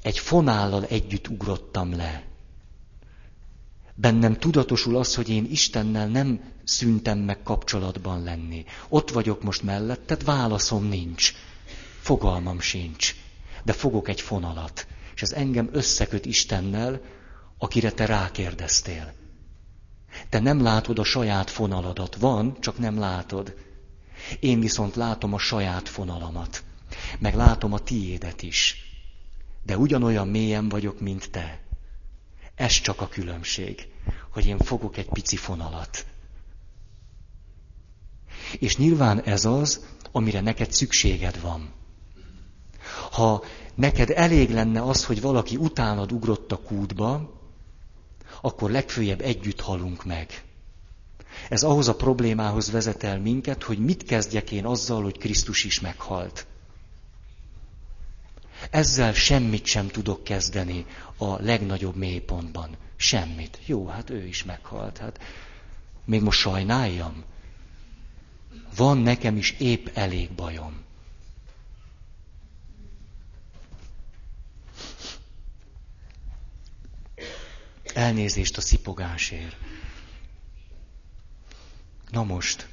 [0.01, 2.23] egy fonállal együtt ugrottam le.
[3.95, 8.65] Bennem tudatosul az, hogy én Istennel nem szüntem meg kapcsolatban lenni.
[8.89, 11.33] Ott vagyok most melletted, válaszom nincs.
[12.01, 13.15] Fogalmam sincs.
[13.63, 14.87] De fogok egy fonalat.
[15.15, 17.01] És ez engem összeköt Istennel,
[17.57, 19.13] akire te rákérdeztél.
[20.29, 22.15] Te nem látod a saját fonaladat.
[22.15, 23.55] Van, csak nem látod.
[24.39, 26.65] Én viszont látom a saját fonalamat
[27.19, 28.75] meg látom a tiédet is,
[29.63, 31.61] de ugyanolyan mélyen vagyok, mint te.
[32.55, 33.87] Ez csak a különbség,
[34.29, 36.05] hogy én fogok egy pici fonalat.
[38.59, 41.73] És nyilván ez az, amire neked szükséged van.
[43.11, 43.43] Ha
[43.75, 47.35] neked elég lenne az, hogy valaki utánad ugrott a kútba,
[48.41, 50.43] akkor legfőjebb együtt halunk meg.
[51.49, 55.79] Ez ahhoz a problémához vezet el minket, hogy mit kezdjek én azzal, hogy Krisztus is
[55.79, 56.47] meghalt.
[58.70, 60.86] Ezzel semmit sem tudok kezdeni
[61.18, 62.78] a legnagyobb mélypontban.
[62.95, 63.60] Semmit.
[63.66, 64.97] Jó, hát ő is meghalt.
[64.97, 65.20] Hát
[66.05, 67.24] még most sajnáljam.
[68.76, 70.86] Van nekem is épp elég bajom.
[77.93, 79.55] Elnézést a szipogásért.
[82.12, 82.68] Na most.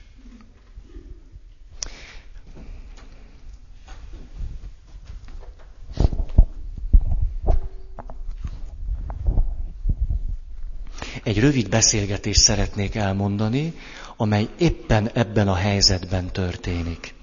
[11.25, 13.73] Egy rövid beszélgetést szeretnék elmondani,
[14.17, 17.15] amely éppen ebben a helyzetben történik.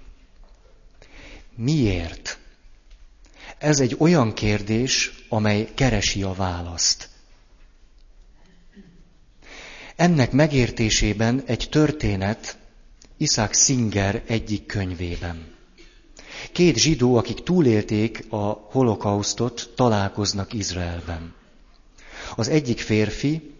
[1.56, 2.40] Miért?
[3.58, 7.10] Ez egy olyan kérdés, amely keresi a választ.
[9.96, 12.58] Ennek megértésében egy történet
[13.18, 15.56] Isaac Singer egyik könyvében.
[16.52, 21.34] Két zsidó, akik túlélték a holokausztot, találkoznak Izraelben.
[22.36, 23.52] Az egyik férfi,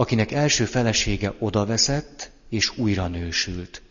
[0.00, 3.82] akinek első felesége odaveszett, és újra nősült.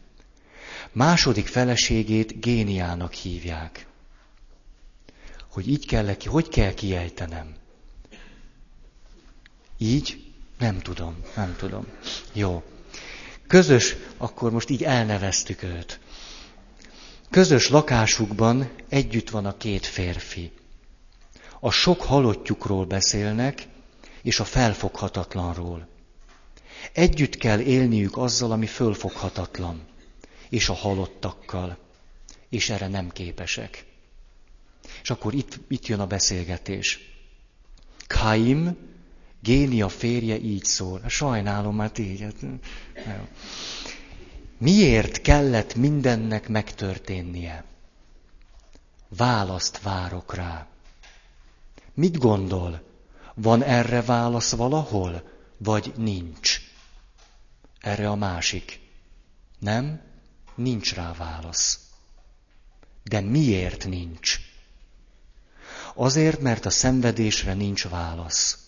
[0.91, 3.85] Második feleségét géniának hívják.
[5.51, 7.55] Hogy így kell ki, hogy kell kiejtenem?
[9.77, 10.23] Így?
[10.59, 11.85] Nem tudom, nem tudom.
[12.33, 12.63] Jó.
[13.47, 15.99] Közös, akkor most így elneveztük őt.
[17.29, 20.51] Közös lakásukban együtt van a két férfi.
[21.59, 23.67] A sok halottjukról beszélnek,
[24.21, 25.97] és a felfoghatatlanról.
[26.93, 29.81] Együtt kell élniük azzal, ami fölfoghatatlan,
[30.49, 31.77] és a halottakkal,
[32.49, 33.85] és erre nem képesek.
[35.01, 36.99] És akkor itt, itt jön a beszélgetés.
[38.07, 38.77] Kaim,
[39.41, 41.01] Génia férje így szól.
[41.07, 42.25] Sajnálom, már így.
[44.57, 47.63] Miért kellett mindennek megtörténnie?
[49.07, 50.67] Választ várok rá.
[51.93, 52.81] Mit gondol?
[53.33, 55.23] Van erre válasz valahol,
[55.57, 56.68] vagy nincs?
[57.79, 58.79] Erre a másik.
[59.59, 60.01] Nem,
[60.55, 61.79] nincs rá válasz.
[63.03, 64.39] De miért nincs?
[65.95, 68.67] Azért, mert a szenvedésre nincs válasz.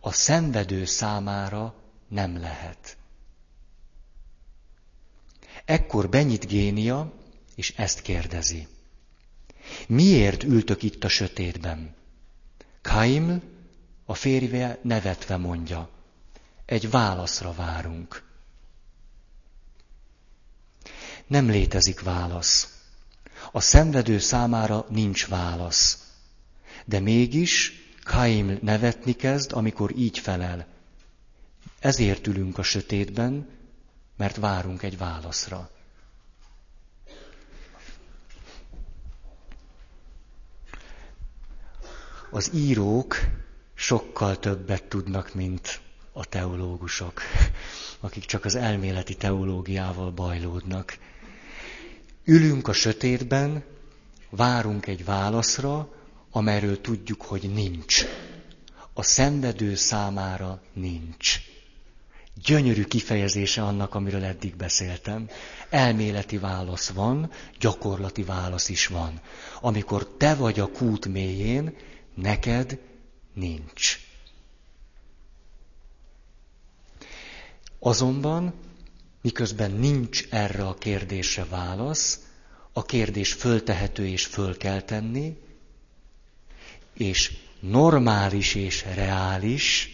[0.00, 1.74] A szenvedő számára
[2.08, 2.96] nem lehet.
[5.64, 7.12] Ekkor benyit Génia,
[7.54, 8.68] és ezt kérdezi.
[9.88, 11.94] Miért ültök itt a sötétben?
[12.82, 13.42] Kaim
[14.04, 15.88] a férje nevetve mondja.
[16.72, 18.22] Egy válaszra várunk.
[21.26, 22.82] Nem létezik válasz.
[23.52, 26.12] A szenvedő számára nincs válasz.
[26.84, 27.72] De mégis
[28.04, 30.66] Kaim nevetni kezd, amikor így felel.
[31.78, 33.48] Ezért ülünk a sötétben,
[34.16, 35.70] mert várunk egy válaszra.
[42.30, 43.16] Az írók
[43.74, 45.81] sokkal többet tudnak, mint
[46.12, 47.22] a teológusok,
[48.00, 50.98] akik csak az elméleti teológiával bajlódnak.
[52.24, 53.64] Ülünk a sötétben,
[54.30, 55.88] várunk egy válaszra,
[56.30, 58.04] amelyről tudjuk, hogy nincs.
[58.92, 61.40] A szenvedő számára nincs.
[62.44, 65.28] Gyönyörű kifejezése annak, amiről eddig beszéltem.
[65.70, 69.20] Elméleti válasz van, gyakorlati válasz is van.
[69.60, 71.76] Amikor te vagy a kút mélyén,
[72.14, 72.78] neked
[73.34, 74.11] nincs.
[77.84, 78.54] Azonban,
[79.20, 82.20] miközben nincs erre a kérdésre válasz,
[82.72, 85.36] a kérdés föltehető és föl kell tenni,
[86.94, 89.88] és normális és reális,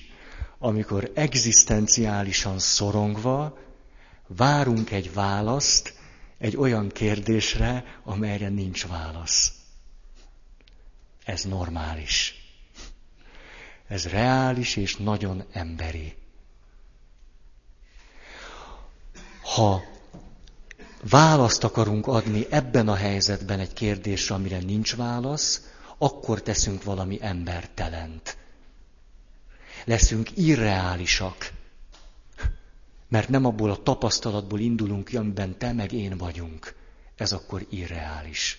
[0.58, 3.58] amikor egzisztenciálisan szorongva
[4.26, 5.94] várunk egy választ
[6.38, 9.52] egy olyan kérdésre, amelyre nincs válasz.
[11.24, 12.34] Ez normális.
[13.86, 16.14] Ez reális és nagyon emberi.
[19.54, 19.82] Ha
[21.02, 28.36] választ akarunk adni ebben a helyzetben egy kérdésre, amire nincs válasz, akkor teszünk valami embertelent.
[29.84, 31.52] Leszünk irreálisak,
[33.08, 36.74] mert nem abból a tapasztalatból indulunk ki, amiben te meg én vagyunk.
[37.16, 38.58] Ez akkor irreális.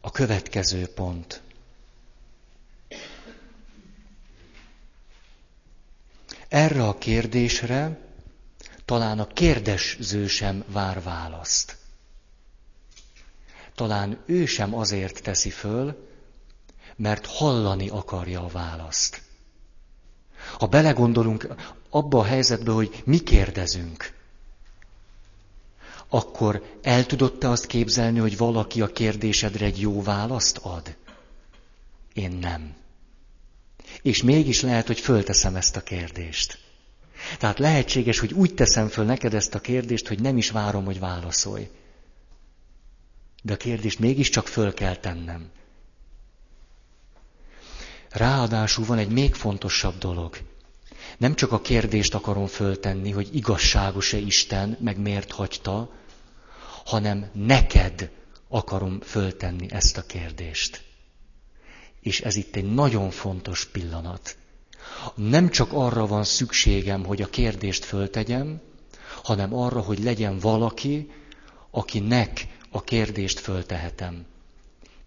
[0.00, 1.42] A következő pont.
[6.52, 7.98] Erre a kérdésre
[8.84, 11.76] talán a kérdező sem vár választ
[13.74, 16.08] talán ő sem azért teszi föl,
[16.96, 19.22] mert hallani akarja a választ.
[20.58, 21.46] Ha belegondolunk
[21.90, 24.12] abba a helyzetbe, hogy mi kérdezünk,
[26.08, 30.96] akkor el tudod te azt képzelni, hogy valaki a kérdésedre egy jó választ ad?
[32.12, 32.74] Én nem.
[34.02, 36.58] És mégis lehet, hogy fölteszem ezt a kérdést.
[37.38, 40.98] Tehát lehetséges, hogy úgy teszem föl neked ezt a kérdést, hogy nem is várom, hogy
[40.98, 41.68] válaszolj.
[43.42, 45.50] De a kérdést mégiscsak föl kell tennem.
[48.10, 50.36] Ráadásul van egy még fontosabb dolog.
[51.18, 55.90] Nem csak a kérdést akarom föltenni, hogy igazságos-e Isten, meg miért hagyta,
[56.84, 58.10] hanem neked
[58.48, 60.82] akarom föltenni ezt a kérdést.
[62.02, 64.36] És ez itt egy nagyon fontos pillanat.
[65.14, 68.60] Nem csak arra van szükségem, hogy a kérdést föltegyem,
[69.22, 71.10] hanem arra, hogy legyen valaki,
[71.70, 74.26] akinek a kérdést föltehetem.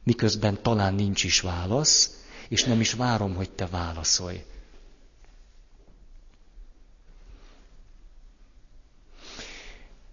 [0.03, 4.43] Miközben talán nincs is válasz, és nem is várom, hogy te válaszolj.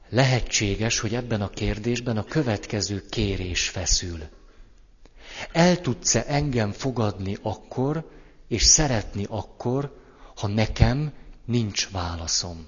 [0.09, 4.19] Lehetséges, hogy ebben a kérdésben a következő kérés feszül.
[5.53, 8.11] El tudsz-e engem fogadni akkor,
[8.49, 10.01] és szeretni akkor,
[10.37, 11.13] ha nekem
[11.45, 12.67] nincs válaszom?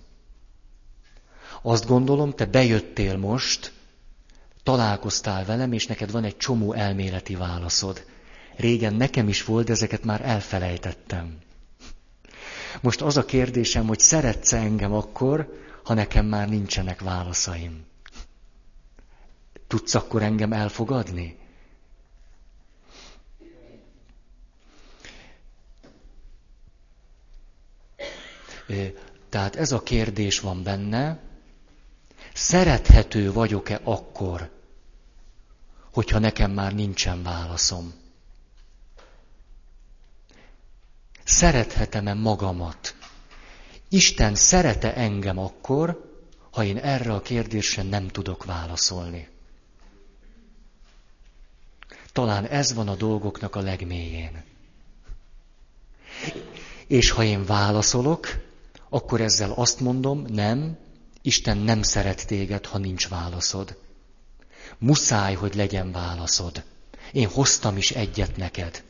[1.63, 3.73] Azt gondolom, te bejöttél most,
[4.63, 8.05] találkoztál velem, és neked van egy csomó elméleti válaszod.
[8.57, 11.39] Régen nekem is volt, de ezeket már elfelejtettem.
[12.81, 17.85] Most az a kérdésem, hogy szeretsz engem akkor, ha nekem már nincsenek válaszaim?
[19.67, 21.37] Tudsz akkor engem elfogadni?
[29.29, 31.19] Tehát ez a kérdés van benne,
[32.35, 34.51] szerethető vagyok-e akkor,
[35.93, 37.95] hogyha nekem már nincsen válaszom?
[41.25, 42.95] Szerethetem-e magamat?
[43.89, 46.13] Isten szerete engem akkor,
[46.51, 49.29] ha én erre a kérdésre nem tudok válaszolni.
[52.13, 54.45] Talán ez van a dolgoknak a legmélyén.
[56.87, 58.44] És ha én válaszolok,
[58.95, 60.77] akkor ezzel azt mondom, nem,
[61.23, 63.77] Isten nem szeret téged, ha nincs válaszod.
[64.79, 66.63] Muszáj, hogy legyen válaszod.
[67.13, 68.85] Én hoztam is egyet neked.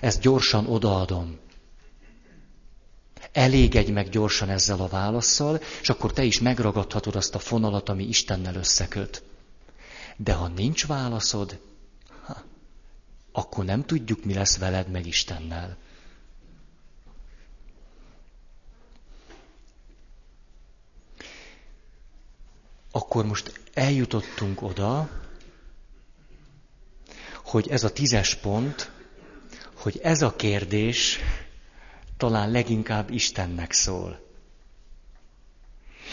[0.00, 1.38] Ezt gyorsan odaadom.
[3.32, 8.04] Elégedj meg gyorsan ezzel a válaszsal, és akkor te is megragadhatod azt a fonalat, ami
[8.04, 9.22] Istennel összeköt.
[10.16, 11.60] De ha nincs válaszod,
[12.26, 12.42] ha,
[13.32, 15.76] akkor nem tudjuk, mi lesz veled meg Istennel.
[22.90, 25.08] Akkor most eljutottunk oda,
[27.44, 28.90] hogy ez a tízes pont,
[29.74, 31.18] hogy ez a kérdés
[32.16, 34.28] talán leginkább Istennek szól.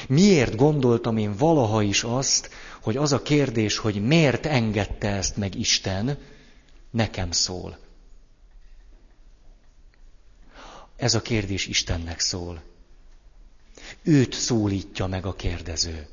[0.07, 2.49] Miért gondoltam én valaha is azt,
[2.81, 6.17] hogy az a kérdés, hogy miért engedte ezt meg Isten,
[6.91, 7.77] nekem szól.
[10.95, 12.63] Ez a kérdés Istennek szól.
[14.03, 16.07] Őt szólítja meg a kérdező.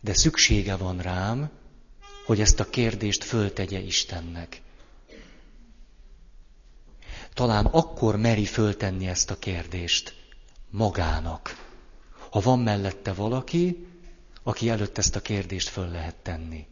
[0.00, 1.50] De szüksége van rám,
[2.26, 4.62] hogy ezt a kérdést föltegye Istennek
[7.36, 10.14] talán akkor meri föltenni ezt a kérdést
[10.70, 11.66] magának,
[12.30, 13.86] ha van mellette valaki,
[14.42, 16.66] aki előtt ezt a kérdést föl lehet tenni.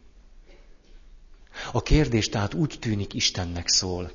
[1.71, 4.11] A kérdés tehát úgy tűnik Istennek szól.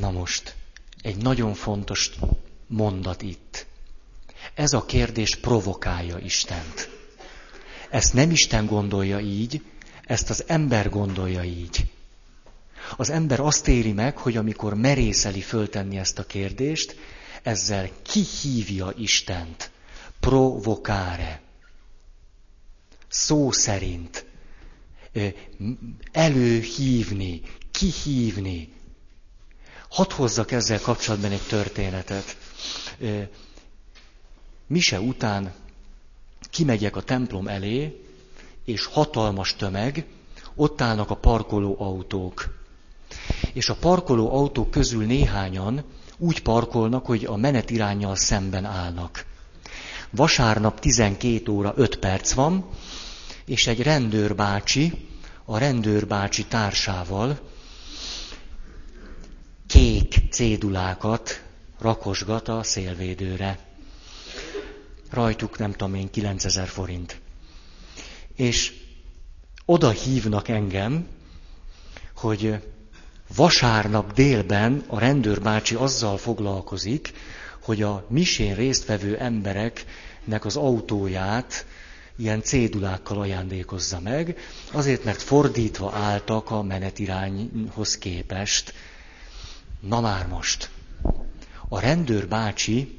[0.00, 0.54] Na most,
[1.02, 2.10] egy nagyon fontos
[2.66, 3.66] mondat itt.
[4.54, 6.88] Ez a kérdés provokálja Istent.
[7.90, 9.62] Ezt nem Isten gondolja így,
[10.04, 11.90] ezt az ember gondolja így.
[12.96, 16.96] Az ember azt éri meg, hogy amikor merészeli föltenni ezt a kérdést,
[17.42, 19.70] ezzel kihívja Istent.
[20.20, 21.40] Provokáre.
[23.08, 24.24] Szó szerint.
[26.12, 27.40] Előhívni,
[27.70, 28.72] kihívni.
[29.88, 32.36] Hadd hozzak ezzel kapcsolatban egy történetet.
[34.66, 35.52] Mise után
[36.50, 38.00] kimegyek a templom elé,
[38.64, 40.06] és hatalmas tömeg,
[40.54, 42.54] ott állnak a parkoló autók.
[43.52, 45.84] És a parkoló autók közül néhányan
[46.18, 49.24] úgy parkolnak, hogy a menetirányjal szemben állnak.
[50.10, 52.68] Vasárnap 12 óra 5 perc van,
[53.44, 55.08] és egy rendőrbácsi,
[55.44, 57.38] a rendőrbácsi társával
[59.66, 61.45] kék cédulákat
[61.78, 63.58] rakosgat a szélvédőre.
[65.10, 67.20] Rajtuk nem tudom én 9000 forint
[68.36, 68.72] és
[69.64, 71.06] oda hívnak engem,
[72.16, 72.62] hogy
[73.36, 77.12] vasárnap délben a rendőrbácsi azzal foglalkozik,
[77.62, 81.66] hogy a misén résztvevő embereknek az autóját
[82.16, 84.38] ilyen cédulákkal ajándékozza meg,
[84.72, 88.74] azért, mert fordítva álltak a menetirányhoz képest.
[89.80, 90.70] Na már most.
[91.68, 92.98] A rendőr bácsi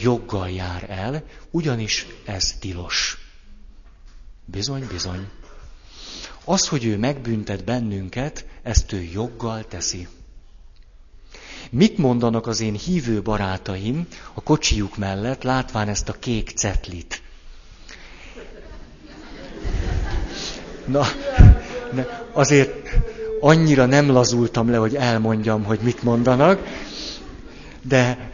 [0.00, 3.18] joggal jár el, ugyanis ez tilos.
[4.44, 5.28] Bizony, bizony.
[6.44, 10.08] Az, hogy ő megbüntet bennünket, ezt ő joggal teszi.
[11.70, 17.22] Mit mondanak az én hívő barátaim a kocsijuk mellett, látván ezt a kék cetlit?
[20.86, 21.04] Na,
[21.92, 22.88] ne, azért
[23.40, 26.66] annyira nem lazultam le, hogy elmondjam, hogy mit mondanak,
[27.84, 28.30] de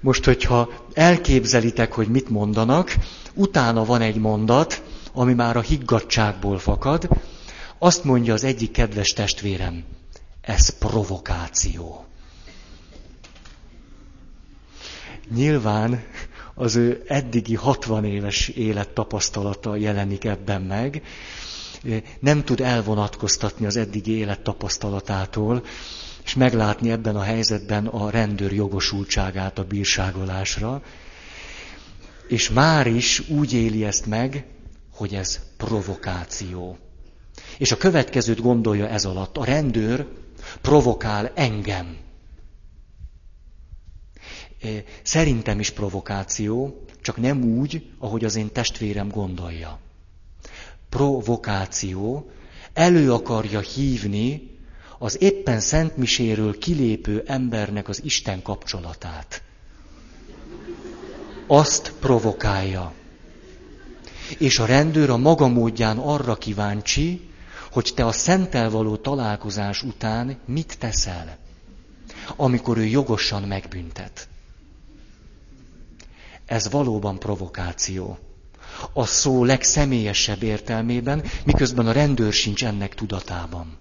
[0.00, 2.96] most, hogyha elképzelitek, hogy mit mondanak,
[3.34, 4.82] utána van egy mondat,
[5.12, 7.08] ami már a higgadságból fakad,
[7.78, 9.84] azt mondja az egyik kedves testvérem,
[10.40, 12.04] ez provokáció.
[15.34, 16.04] Nyilván
[16.54, 21.02] az ő eddigi 60 éves élettapasztalata jelenik ebben meg,
[22.20, 25.62] nem tud elvonatkoztatni az eddigi élettapasztalatától,
[26.26, 30.82] és meglátni ebben a helyzetben a rendőr jogosultságát a bírságolásra,
[32.28, 34.44] és már is úgy éli ezt meg,
[34.90, 36.78] hogy ez provokáció.
[37.58, 39.36] És a következőt gondolja ez alatt.
[39.36, 40.06] A rendőr
[40.60, 41.96] provokál engem.
[45.02, 49.78] Szerintem is provokáció, csak nem úgy, ahogy az én testvérem gondolja.
[50.88, 52.30] Provokáció
[52.72, 54.55] elő akarja hívni
[54.98, 59.42] az éppen szentmiséről kilépő embernek az Isten kapcsolatát.
[61.46, 62.92] Azt provokálja.
[64.38, 67.30] És a rendőr a maga módján arra kíváncsi,
[67.70, 71.38] hogy te a szentel való találkozás után mit teszel,
[72.36, 74.28] amikor ő jogosan megbüntet.
[76.46, 78.18] Ez valóban provokáció.
[78.92, 83.78] A szó legszemélyesebb értelmében, miközben a rendőr sincs ennek tudatában.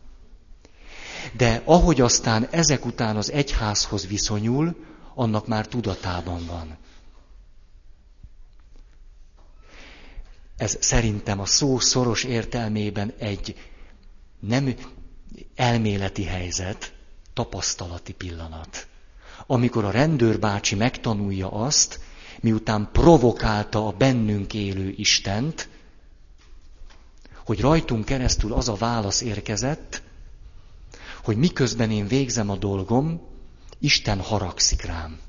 [1.38, 4.76] De ahogy aztán ezek után az egyházhoz viszonyul,
[5.14, 6.78] annak már tudatában van.
[10.58, 13.58] Ez szerintem a szó szoros értelmében egy
[14.40, 14.76] nem
[15.56, 16.94] elméleti helyzet,
[17.34, 18.88] tapasztalati pillanat.
[19.48, 22.00] Amikor a rendőrbácsi megtanulja azt,
[22.40, 25.70] miután provokálta a bennünk élő Istent,
[27.46, 30.02] hogy rajtunk keresztül az a válasz érkezett,
[31.26, 33.22] hogy miközben én végzem a dolgom,
[33.80, 35.20] Isten haragszik rám.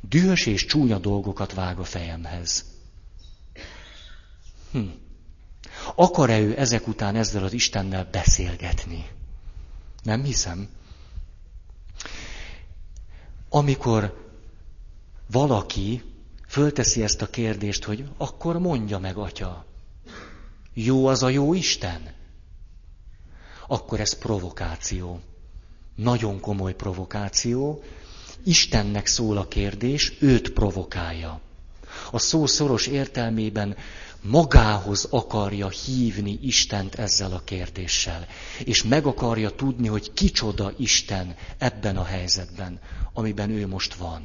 [0.00, 2.64] Dühös és csúnya dolgokat vág a fejemhez.
[4.72, 4.86] Hm.
[5.94, 9.06] Akar-e ő ezek után ezzel az Istennel beszélgetni?
[10.02, 10.68] Nem hiszem.
[13.48, 14.30] Amikor
[15.30, 16.02] valaki
[16.46, 19.64] fölteszi ezt a kérdést, hogy akkor mondja meg, atya,
[20.74, 22.16] jó az a jó Isten?
[23.70, 25.20] Akkor ez provokáció.
[25.94, 27.82] Nagyon komoly provokáció.
[28.44, 31.40] Istennek szól a kérdés, őt provokálja.
[32.10, 33.76] A szó szoros értelmében
[34.22, 38.26] magához akarja hívni Istent ezzel a kérdéssel,
[38.64, 42.80] és meg akarja tudni, hogy kicsoda Isten ebben a helyzetben,
[43.12, 44.22] amiben ő most van.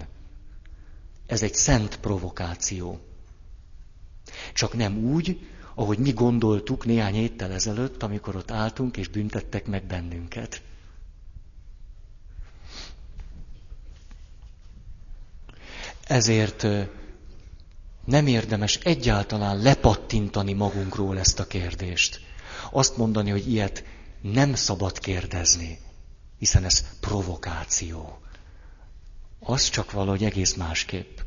[1.28, 3.00] Ez egy szent provokáció.
[4.54, 5.40] Csak nem úgy,
[5.76, 10.62] ahogy mi gondoltuk néhány héttel ezelőtt, amikor ott álltunk és büntettek meg bennünket.
[16.04, 16.68] Ezért
[18.06, 22.20] nem érdemes egyáltalán lepattintani magunkról ezt a kérdést.
[22.72, 23.84] Azt mondani, hogy ilyet
[24.22, 25.80] nem szabad kérdezni,
[26.40, 28.18] hiszen ez provokáció.
[29.40, 31.18] Az csak valahogy egész másképp.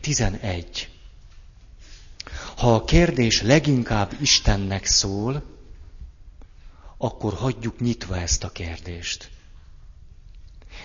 [0.00, 0.99] 11.
[2.56, 5.42] Ha a kérdés leginkább Istennek szól,
[6.96, 9.30] akkor hagyjuk nyitva ezt a kérdést.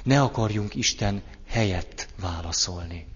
[0.03, 3.07] Ne akarjunk Isten helyett válaszolni.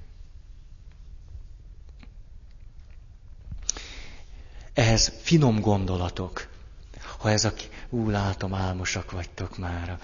[4.73, 6.47] Ehhez finom gondolatok.
[7.17, 7.53] Ha ez a...
[7.89, 9.99] Ú, látom, álmosak vagytok már.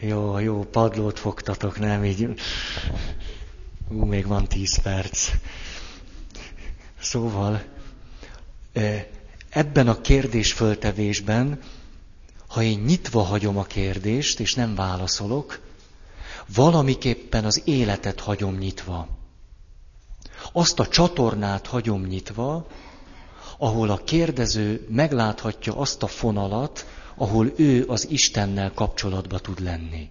[0.00, 2.40] Jó, jó, padlót fogtatok, nem így.
[3.88, 5.30] Ú, még van tíz perc.
[7.00, 7.62] Szóval,
[9.48, 11.60] ebben a kérdésföltevésben,
[12.48, 15.60] ha én nyitva hagyom a kérdést, és nem válaszolok,
[16.54, 19.08] valamiképpen az életet hagyom nyitva.
[20.52, 22.66] Azt a csatornát hagyom nyitva,
[23.58, 30.10] ahol a kérdező megláthatja azt a fonalat, ahol ő az Istennel kapcsolatba tud lenni.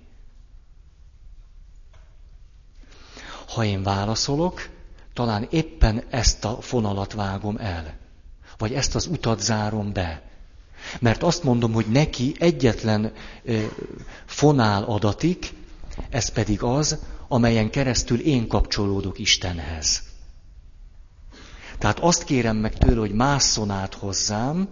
[3.47, 4.69] Ha én válaszolok,
[5.13, 7.98] talán éppen ezt a fonalat vágom el,
[8.59, 10.21] vagy ezt az utat zárom be.
[10.99, 13.13] Mert azt mondom, hogy neki egyetlen
[14.25, 15.53] fonál adatik,
[16.09, 16.97] ez pedig az,
[17.27, 20.03] amelyen keresztül én kapcsolódok Istenhez.
[21.77, 24.67] Tehát azt kérem meg tőle, hogy másszon át hozzám,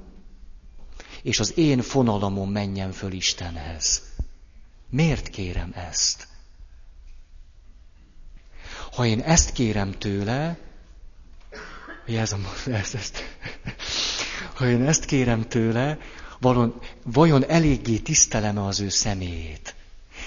[1.22, 4.02] és az én fonalamon menjen föl Istenhez.
[4.90, 6.28] Miért kérem ezt?
[8.92, 10.58] Ha én ezt kérem tőle,
[12.08, 13.24] a, ezt, ezt,
[14.58, 15.98] ha én ezt kérem tőle,
[16.40, 19.76] valon, vajon eléggé tisztelem-e az ő személyét?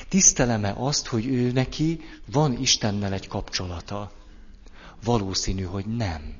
[0.09, 2.01] Tisztelem-e azt, hogy ő neki
[2.33, 4.11] van Istennel egy kapcsolata?
[5.05, 6.35] Valószínű, hogy nem.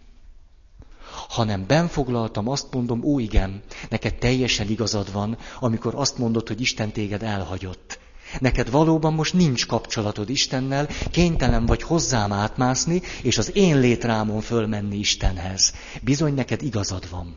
[1.29, 6.93] Hanem benfoglaltam, azt mondom, ó igen, neked teljesen igazad van, amikor azt mondod, hogy Isten
[6.93, 7.99] téged elhagyott.
[8.39, 14.97] Neked valóban most nincs kapcsolatod Istennel, kénytelen vagy hozzám átmászni, és az én létrámon fölmenni
[14.97, 15.75] Istenhez.
[16.03, 17.37] Bizony neked igazad van.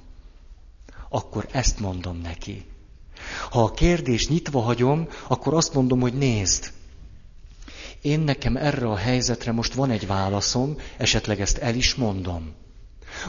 [1.14, 2.66] Akkor ezt mondom neki.
[3.50, 6.72] Ha a kérdés nyitva hagyom, akkor azt mondom, hogy nézd.
[8.02, 12.54] Én nekem erre a helyzetre most van egy válaszom, esetleg ezt el is mondom.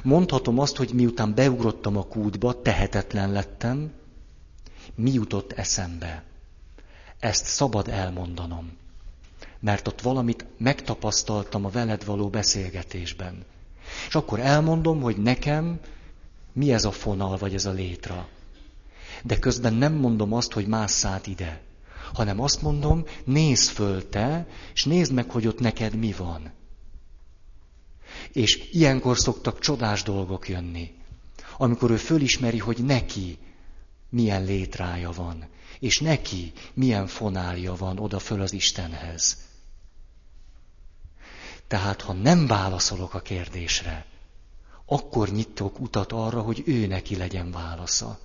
[0.02, 3.92] Mondhatom azt, hogy miután beugrottam a kútba, tehetetlen lettem,
[4.94, 6.22] mi jutott eszembe.
[7.18, 8.72] Ezt szabad elmondanom,
[9.60, 13.44] mert ott valamit megtapasztaltam a veled való beszélgetésben.
[14.08, 15.80] És akkor elmondom, hogy nekem
[16.54, 18.28] mi ez a fonal, vagy ez a létra.
[19.22, 21.62] De közben nem mondom azt, hogy másszát ide,
[22.12, 26.52] hanem azt mondom, nézd föl te, és nézd meg, hogy ott neked mi van.
[28.32, 30.94] És ilyenkor szoktak csodás dolgok jönni,
[31.56, 33.38] amikor ő fölismeri, hogy neki
[34.08, 35.46] milyen létrája van,
[35.78, 39.36] és neki milyen fonálja van oda föl az Istenhez.
[41.66, 44.06] Tehát, ha nem válaszolok a kérdésre,
[44.86, 48.18] akkor nyitok utat arra, hogy ő neki legyen válasza.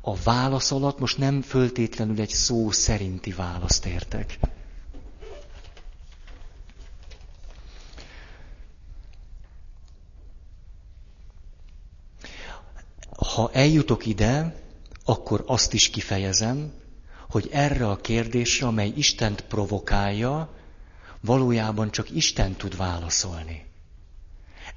[0.00, 4.38] A válasz alatt most nem föltétlenül egy szó szerinti választ értek.
[13.16, 14.60] Ha eljutok ide,
[15.04, 16.72] akkor azt is kifejezem,
[17.30, 20.50] hogy erre a kérdésre, amely Istent provokálja,
[21.20, 23.65] valójában csak Isten tud válaszolni.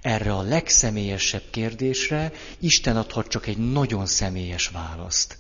[0.02, 5.38] Erre a legszemélyesebb kérdésre Isten adhat csak egy nagyon személyes választ.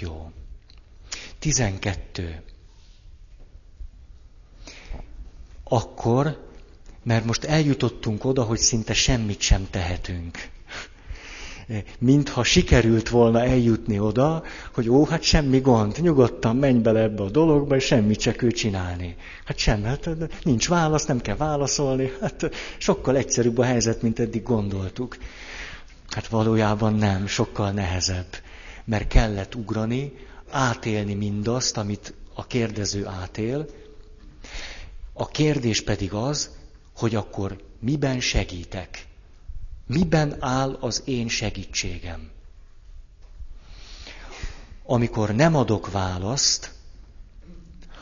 [0.00, 0.32] Jó.
[1.38, 2.42] Tizenkettő.
[5.64, 6.50] Akkor
[7.02, 10.48] mert most eljutottunk oda, hogy szinte semmit sem tehetünk.
[11.98, 14.42] Mintha sikerült volna eljutni oda,
[14.74, 18.50] hogy ó, hát semmi gond, nyugodtan menj bele ebbe a dologba, és semmit se kell
[18.50, 19.16] csinálni.
[19.44, 20.08] Hát semmi, hát
[20.42, 25.16] nincs válasz, nem kell válaszolni, hát sokkal egyszerűbb a helyzet, mint eddig gondoltuk.
[26.08, 28.36] Hát valójában nem, sokkal nehezebb,
[28.84, 30.12] mert kellett ugrani,
[30.50, 33.66] átélni mindazt, amit a kérdező átél.
[35.12, 36.50] A kérdés pedig az,
[36.96, 39.06] hogy akkor miben segítek?
[39.86, 42.30] Miben áll az én segítségem?
[44.84, 46.72] Amikor nem adok választ,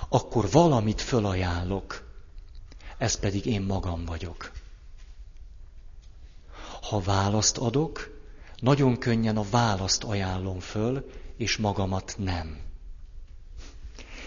[0.08, 2.08] akkor valamit fölajánlok,
[2.98, 4.52] ez pedig én magam vagyok.
[6.82, 8.18] Ha választ adok,
[8.58, 12.58] nagyon könnyen a választ ajánlom föl, és magamat nem.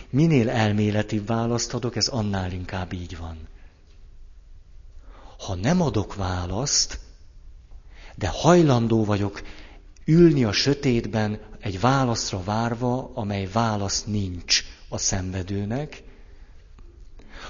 [0.10, 3.48] Minél elméleti választ adok, ez annál inkább így van.
[5.38, 7.00] Ha nem adok választ,
[8.16, 9.42] de hajlandó vagyok
[10.06, 16.04] ülni a sötétben egy válaszra várva, amely válasz nincs a szenvedőnek,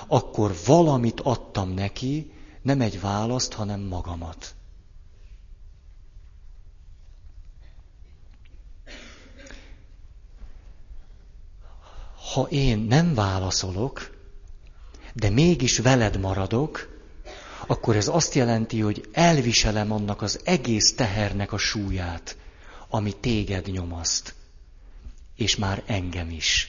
[0.08, 4.56] akkor valamit adtam neki, nem egy választ, hanem magamat.
[12.34, 14.18] Ha én nem válaszolok,
[15.14, 16.93] de mégis veled maradok,
[17.68, 22.38] akkor ez azt jelenti, hogy elviselem annak az egész tehernek a súlyát,
[22.90, 24.34] ami téged nyomaszt.
[25.36, 26.68] És már engem is.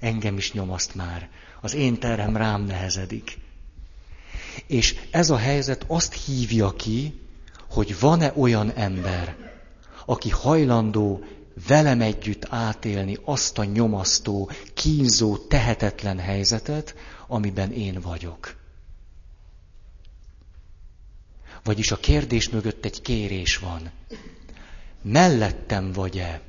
[0.00, 1.28] Engem is nyomaszt már.
[1.60, 3.38] Az én terhem rám nehezedik.
[4.66, 7.20] És ez a helyzet azt hívja ki,
[7.70, 9.36] hogy van-e olyan ember,
[10.06, 11.24] aki hajlandó
[11.66, 16.94] velem együtt átélni azt a nyomasztó, kínzó, tehetetlen helyzetet,
[17.26, 18.55] amiben én vagyok.
[21.66, 23.90] Vagyis a kérdés mögött egy kérés van.
[25.02, 26.42] Mellettem vagy-e,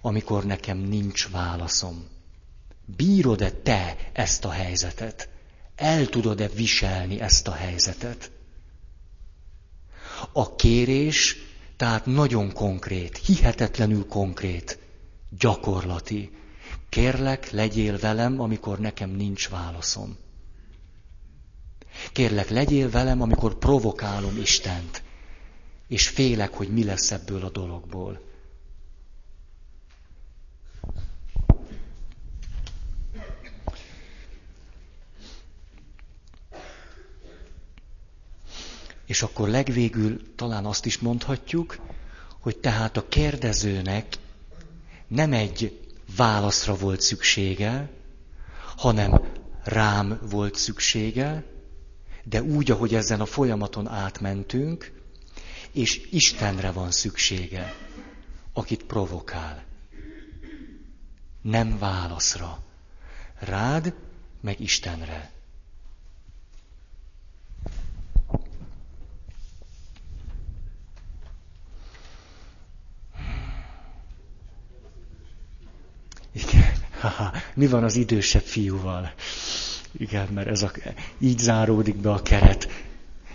[0.00, 2.06] amikor nekem nincs válaszom?
[2.96, 5.28] Bírod-e te ezt a helyzetet?
[5.76, 8.30] El tudod-e viselni ezt a helyzetet?
[10.32, 11.36] A kérés
[11.76, 14.78] Tehát nagyon konkrét, hihetetlenül konkrét,
[15.38, 16.30] gyakorlati.
[16.88, 20.16] Kérlek, legyél velem, amikor nekem nincs válaszom.
[22.12, 25.02] Kérlek, legyél velem, amikor provokálom Istent,
[25.88, 28.20] és félek, hogy mi lesz ebből a dologból.
[39.06, 41.78] És akkor legvégül talán azt is mondhatjuk,
[42.40, 44.06] hogy tehát a kérdezőnek
[45.08, 45.80] nem egy
[46.16, 47.90] válaszra volt szüksége,
[48.76, 49.20] hanem
[49.62, 51.44] rám volt szüksége,
[52.24, 54.92] de úgy, ahogy ezen a folyamaton átmentünk,
[55.72, 57.74] és Istenre van szüksége,
[58.52, 59.64] akit provokál.
[61.42, 62.62] Nem válaszra.
[63.38, 63.94] Rád,
[64.40, 65.32] meg Istenre.
[76.32, 76.72] Igen.
[77.54, 79.12] Mi van az idősebb fiúval?
[79.98, 80.72] Igen, mert ez a,
[81.18, 82.68] így záródik be a keret.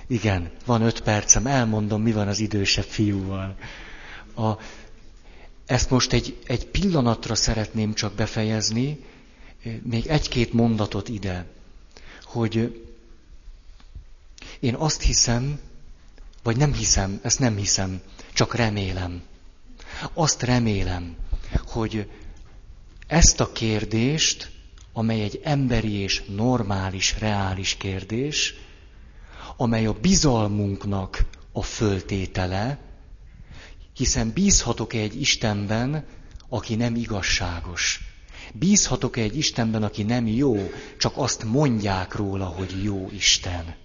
[0.07, 3.55] Igen, van öt percem, elmondom, mi van az idősebb fiúval.
[4.36, 4.51] A,
[5.66, 8.99] ezt most egy, egy pillanatra szeretném csak befejezni,
[9.84, 11.45] még egy-két mondatot ide,
[12.24, 12.82] hogy
[14.60, 15.60] én azt hiszem,
[16.43, 18.01] vagy nem hiszem, ezt nem hiszem,
[18.34, 19.22] csak remélem.
[20.14, 21.16] Azt remélem,
[21.66, 22.10] hogy
[23.07, 24.51] ezt a kérdést
[24.93, 28.53] amely egy emberi és normális, reális kérdés,
[29.57, 32.79] amely a bizalmunknak a föltétele,
[33.93, 36.05] hiszen bízhatok-e egy Istenben,
[36.49, 37.99] aki nem igazságos?
[38.53, 43.75] Bízhatok-e egy Istenben, aki nem jó, csak azt mondják róla, hogy jó Isten?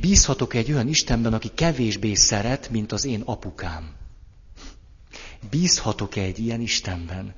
[0.00, 3.94] Bízhatok egy olyan Istenben, aki kevésbé szeret, mint az én apukám?
[5.50, 7.34] Bízhatok-e egy ilyen Istenben?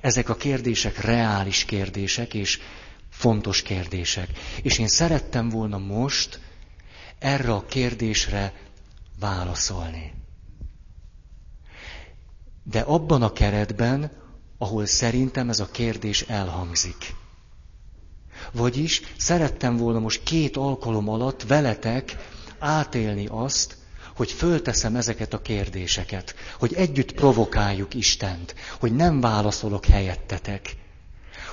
[0.00, 2.60] Ezek a kérdések reális kérdések és
[3.10, 4.28] fontos kérdések.
[4.62, 6.40] És én szerettem volna most
[7.18, 8.52] erre a kérdésre
[9.20, 10.12] válaszolni.
[12.62, 14.12] De abban a keretben,
[14.58, 17.14] ahol szerintem ez a kérdés elhangzik.
[18.52, 22.16] Vagyis szerettem volna most két alkalom alatt veletek
[22.58, 23.76] átélni azt,
[24.18, 30.76] hogy fölteszem ezeket a kérdéseket, hogy együtt provokáljuk Istent, hogy nem válaszolok helyettetek,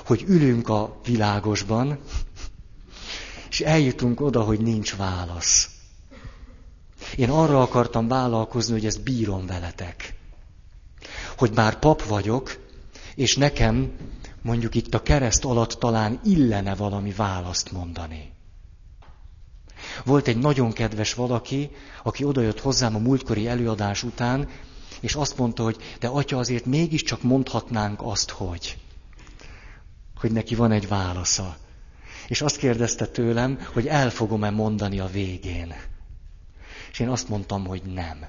[0.05, 1.99] hogy ülünk a világosban,
[3.49, 5.69] és eljutunk oda, hogy nincs válasz.
[7.15, 10.15] Én arra akartam vállalkozni, hogy ezt bírom veletek.
[11.37, 12.57] Hogy már pap vagyok,
[13.15, 13.91] és nekem
[14.41, 18.34] mondjuk itt a kereszt alatt talán illene valami választ mondani.
[20.03, 21.69] Volt egy nagyon kedves valaki,
[22.03, 24.49] aki odajött hozzám a múltkori előadás után,
[24.99, 28.77] és azt mondta, hogy de atya, azért mégiscsak mondhatnánk azt, hogy,
[30.15, 31.57] hogy neki van egy válasza.
[32.27, 35.73] És azt kérdezte tőlem, hogy el fogom-e mondani a végén.
[36.91, 38.25] És én azt mondtam, hogy nem.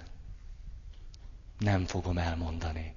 [1.58, 2.94] Nem fogom elmondani.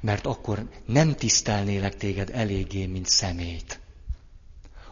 [0.00, 3.80] Mert akkor nem tisztelnélek téged eléggé, mint szemét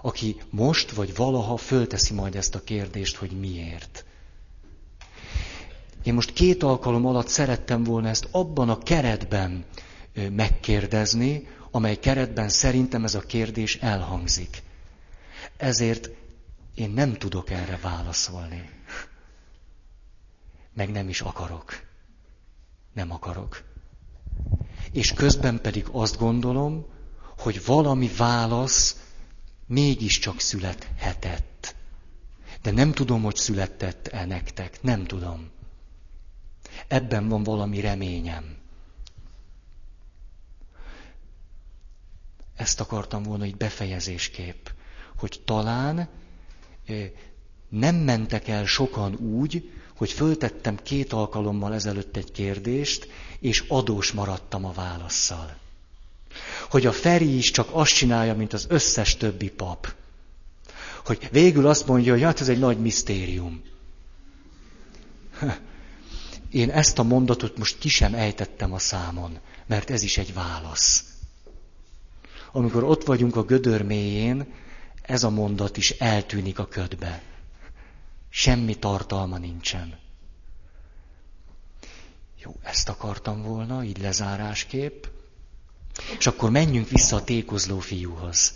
[0.04, 4.04] aki most vagy valaha fölteszi majd ezt a kérdést, hogy miért.
[6.02, 9.64] Én most két alkalom alatt szerettem volna ezt abban a keretben
[10.30, 14.62] megkérdezni, amely keretben szerintem ez a kérdés elhangzik.
[15.56, 16.10] Ezért
[16.74, 18.70] én nem tudok erre válaszolni.
[20.74, 21.80] Meg nem is akarok.
[22.92, 23.62] Nem akarok.
[24.92, 26.86] És közben pedig azt gondolom,
[27.38, 29.03] hogy valami válasz
[29.74, 31.74] mégiscsak születhetett.
[32.62, 34.82] De nem tudom, hogy született-e nektek.
[34.82, 35.50] Nem tudom.
[36.88, 38.56] Ebben van valami reményem.
[42.56, 44.66] Ezt akartam volna itt befejezésképp,
[45.16, 46.08] hogy talán
[47.68, 53.08] nem mentek el sokan úgy, hogy föltettem két alkalommal ezelőtt egy kérdést,
[53.40, 55.62] és adós maradtam a válaszsal
[56.70, 59.94] hogy a Feri is csak azt csinálja, mint az összes többi pap.
[61.04, 63.62] Hogy végül azt mondja, hogy hát ez egy nagy misztérium.
[66.50, 71.04] Én ezt a mondatot most ki sem ejtettem a számon, mert ez is egy válasz.
[72.52, 74.46] Amikor ott vagyunk a gödör mélyén,
[75.02, 77.22] ez a mondat is eltűnik a ködbe.
[78.28, 79.98] Semmi tartalma nincsen.
[82.38, 85.04] Jó, ezt akartam volna, így lezárásképp.
[86.18, 88.52] És akkor menjünk vissza a tékozló fiúhoz.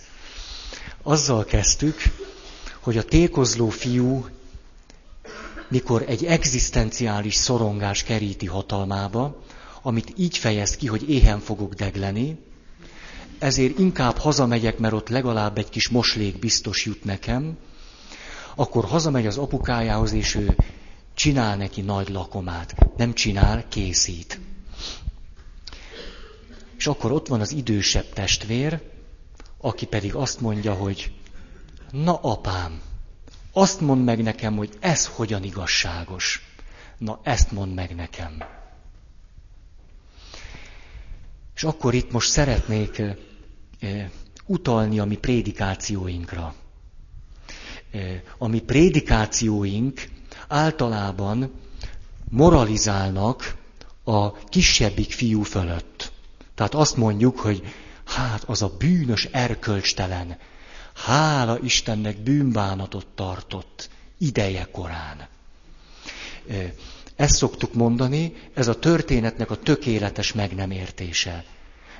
[1.02, 1.96] Azzal kezdtük,
[2.80, 4.26] hogy a tékozló fiú
[5.68, 9.42] mikor egy egzisztenciális szorongás keríti hatalmába,
[9.82, 12.38] amit így fejez ki, hogy éhen fogok degleni,
[13.38, 17.56] ezért inkább hazamegyek, mert ott legalább egy kis moslék biztos jut nekem,
[18.54, 20.56] akkor hazamegy az apukájához, és ő
[21.14, 22.74] csinál neki nagy lakomát.
[22.96, 24.40] Nem csinál, készít.
[26.78, 28.80] És akkor ott van az idősebb testvér,
[29.60, 31.12] aki pedig azt mondja, hogy
[31.90, 32.80] na apám,
[33.52, 36.42] azt mond meg nekem, hogy ez hogyan igazságos.
[36.98, 38.42] Na ezt mond meg nekem.
[41.54, 43.02] És akkor itt most szeretnék
[44.46, 46.54] utalni a mi prédikációinkra.
[48.38, 50.08] A mi prédikációink
[50.48, 51.52] általában
[52.30, 53.56] moralizálnak
[54.04, 56.12] a kisebbik fiú fölött.
[56.58, 57.74] Tehát azt mondjuk, hogy
[58.04, 60.38] hát az a bűnös erkölcstelen,
[60.94, 65.28] hála Istennek bűnbánatot tartott ideje korán.
[67.16, 71.44] Ezt szoktuk mondani, ez a történetnek a tökéletes meg nem értése.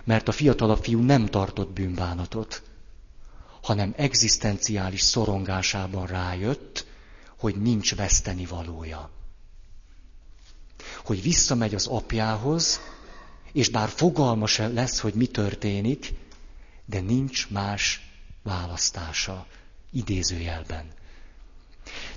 [0.05, 2.63] Mert a fiatalabb fiú nem tartott bűnbánatot,
[3.63, 6.87] hanem egzisztenciális szorongásában rájött,
[7.39, 9.11] hogy nincs veszteni valója.
[11.05, 12.81] Hogy visszamegy az apjához,
[13.53, 16.13] és bár fogalma se lesz, hogy mi történik,
[16.85, 18.01] de nincs más
[18.43, 19.47] választása,
[19.93, 20.85] idézőjelben.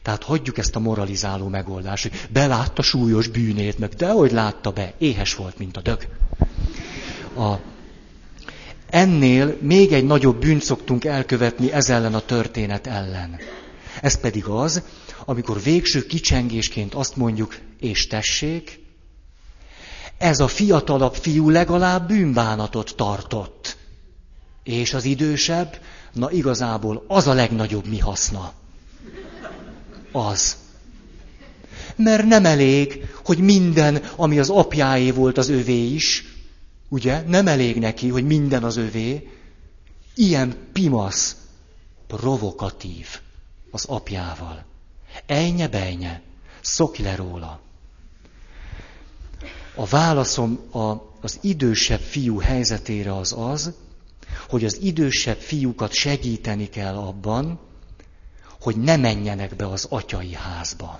[0.02, 5.36] Tehát hagyjuk ezt a moralizáló megoldást, hogy belátta súlyos bűnét, meg dehogy látta be, éhes
[5.36, 6.08] volt, mint a dög.
[7.38, 7.56] A,
[8.90, 13.40] ennél még egy nagyobb bűnt szoktunk elkövetni ez ellen a történet ellen.
[14.02, 14.82] Ez pedig az,
[15.26, 18.81] amikor végső kicsengésként azt mondjuk, és tessék,
[20.22, 23.78] ez a fiatalabb fiú legalább bűnbánatot tartott.
[24.64, 25.80] És az idősebb,
[26.14, 28.54] na igazából az a legnagyobb mi haszna
[30.12, 30.58] az.
[31.96, 36.24] Mert nem elég, hogy minden, ami az apjáé volt, az övé is,
[36.90, 37.22] ugye?
[37.28, 39.30] Nem elég neki, hogy minden az övé.
[40.16, 41.36] Ilyen pimasz,
[42.08, 43.08] provokatív
[43.72, 44.66] az apjával.
[45.26, 46.22] Ejnye bejnye,
[46.62, 47.60] szokj le róla.
[49.76, 53.74] A válaszom a, az idősebb fiú helyzetére az az,
[54.50, 57.60] hogy az idősebb fiúkat segíteni kell abban,
[58.62, 61.00] hogy ne menjenek be az atyai házba.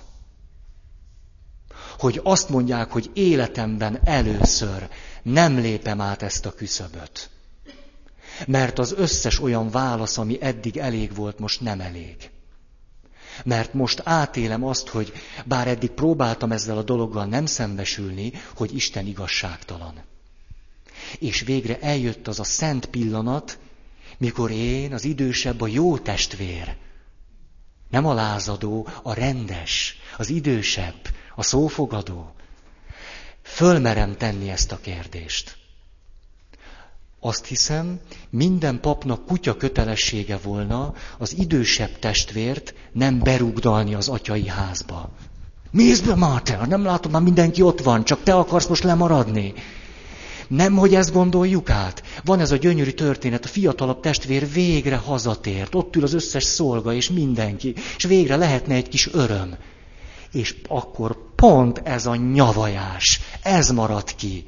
[1.98, 4.88] Hogy azt mondják, hogy életemben először
[5.22, 7.30] nem lépem át ezt a küszöböt.
[8.46, 12.31] Mert az összes olyan válasz, ami eddig elég volt, most nem elég.
[13.44, 15.12] Mert most átélem azt, hogy
[15.44, 19.94] bár eddig próbáltam ezzel a dologgal nem szembesülni, hogy Isten igazságtalan.
[21.18, 23.58] És végre eljött az a szent pillanat,
[24.18, 26.76] mikor én, az idősebb, a jó testvér,
[27.90, 32.34] nem a lázadó, a rendes, az idősebb, a szófogadó.
[33.42, 35.61] Fölmerem tenni ezt a kérdést.
[37.24, 38.00] Azt hiszem,
[38.30, 45.10] minden papnak kutya kötelessége volna az idősebb testvért nem berúgdalni az atyai házba.
[45.70, 49.54] Mész be, Máter, nem látom, már mindenki ott van, csak te akarsz most lemaradni.
[50.48, 52.02] Nem, hogy ezt gondoljuk át.
[52.24, 56.92] Van ez a gyönyörű történet, a fiatalabb testvér végre hazatért, ott ül az összes szolga
[56.92, 59.54] és mindenki, és végre lehetne egy kis öröm.
[60.32, 64.44] És akkor pont ez a nyavajás, ez maradt ki.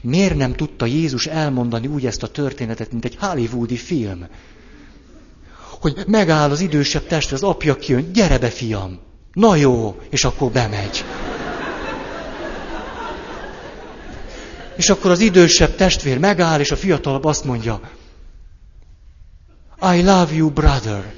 [0.00, 4.26] Miért nem tudta Jézus elmondani úgy ezt a történetet, mint egy hollywoodi film?
[5.80, 8.98] Hogy megáll az idősebb testre, az apja kijön, gyere be, fiam!
[9.32, 11.04] Na jó, és akkor bemegy.
[14.76, 17.80] És akkor az idősebb testvér megáll, és a fiatalabb azt mondja,
[19.80, 21.12] I love you, brother.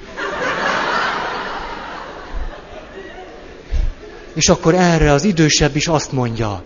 [4.35, 6.65] És akkor erre az idősebb is azt mondja,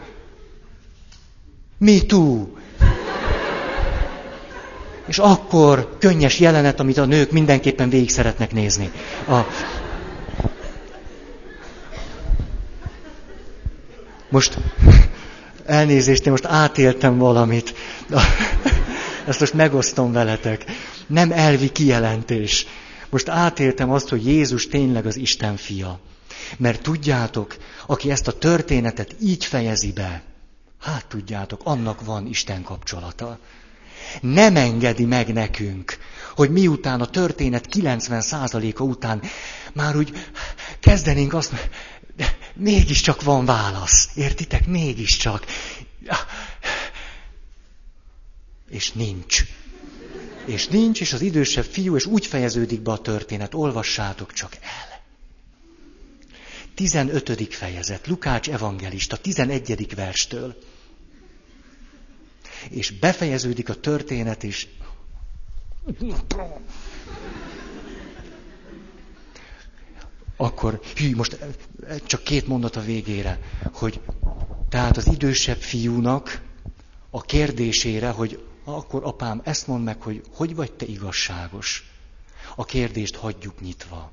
[1.85, 2.47] me too.
[5.06, 8.90] És akkor könnyes jelenet, amit a nők mindenképpen végig szeretnek nézni.
[9.28, 9.40] A...
[14.28, 14.59] Most
[15.66, 17.74] Elnézést, én most átéltem valamit.
[19.27, 20.65] Ezt most megosztom veletek.
[21.06, 22.66] Nem elvi kijelentés.
[23.11, 26.01] Most átéltem azt, hogy Jézus tényleg az Isten fia.
[26.56, 27.56] Mert tudjátok,
[27.86, 30.23] aki ezt a történetet így fejezi be,
[30.85, 33.39] hát tudjátok, annak van Isten kapcsolata.
[34.20, 35.98] Nem engedi meg nekünk,
[36.35, 39.23] hogy miután a történet 90%-a után
[39.73, 40.12] már úgy
[40.81, 41.52] kezdenénk azt,
[42.16, 44.09] de mégiscsak van válasz.
[44.15, 44.66] Értitek?
[44.66, 45.44] Mégiscsak.
[48.70, 49.43] És nincs.
[50.47, 53.55] És nincs, és az idősebb fiú, és úgy fejeződik be a történet.
[53.55, 55.02] Olvassátok csak el.
[56.74, 57.55] 15.
[57.55, 59.94] fejezet, Lukács evangelista, 11.
[59.94, 60.56] verstől.
[62.70, 64.66] És befejeződik a történet, és
[70.36, 71.39] akkor, hű, most
[72.07, 73.39] csak két mondat a végére,
[73.73, 74.01] hogy
[74.69, 76.43] tehát az idősebb fiúnak
[77.11, 81.91] a kérdésére, hogy akkor apám, ezt mond meg, hogy hogy vagy te igazságos.
[82.57, 84.12] A kérdést hagyjuk nyitva.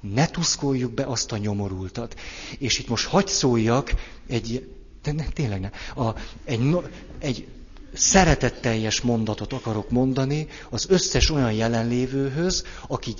[0.00, 2.20] Ne tuszkoljuk be azt a nyomorultat.
[2.58, 3.94] És itt most hagy szóljak
[4.26, 5.70] egy, de ne, tényleg ne,
[6.04, 6.14] a,
[6.44, 6.76] egy,
[7.18, 7.46] egy
[7.94, 13.14] szeretetteljes mondatot akarok mondani az összes olyan jelenlévőhöz, aki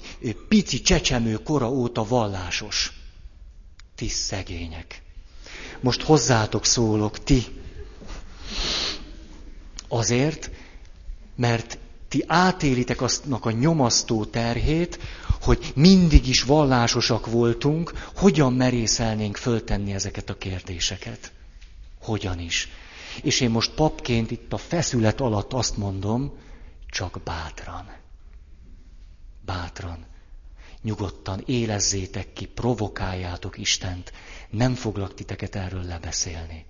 [0.48, 2.93] pici csecsemő kora óta vallásos.
[3.94, 5.02] Ti szegények.
[5.81, 7.44] Most hozzátok szólok, ti.
[9.89, 10.51] Azért,
[11.36, 11.78] mert
[12.09, 14.98] ti átélitek aztnak a nyomasztó terhét,
[15.40, 21.32] hogy mindig is vallásosak voltunk, hogyan merészelnénk föltenni ezeket a kérdéseket.
[22.10, 22.68] Hogyan is.
[23.22, 26.32] És én most papként itt a feszület alatt azt mondom,
[26.86, 27.90] csak bátran.
[29.44, 30.06] Bátran.
[30.82, 34.12] Nyugodtan élezzétek ki, provokáljátok Istent.
[34.48, 36.64] Nem foglak titeket erről lebeszélni.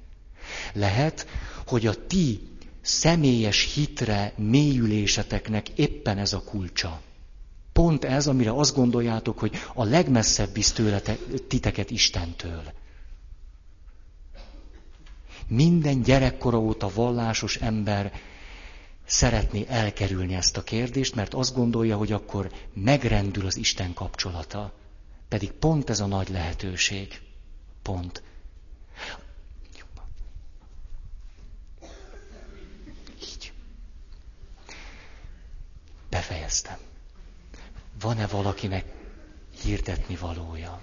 [0.72, 1.26] Lehet,
[1.66, 2.48] hogy a ti
[2.80, 7.00] személyes hitre mélyüléseteknek éppen ez a kulcsa.
[7.72, 11.00] Pont ez, amire azt gondoljátok, hogy a legmesszebb visz tőle
[11.48, 12.62] titeket Istentől.
[15.50, 18.12] Minden gyerekkora óta vallásos ember
[19.06, 24.72] szeretné elkerülni ezt a kérdést, mert azt gondolja, hogy akkor megrendül az Isten kapcsolata.
[25.28, 27.20] Pedig pont ez a nagy lehetőség.
[27.82, 28.22] Pont.
[33.22, 33.52] Így.
[36.10, 36.78] Befejeztem.
[38.00, 38.84] Van-e valakinek
[39.62, 40.80] hirdetni valója?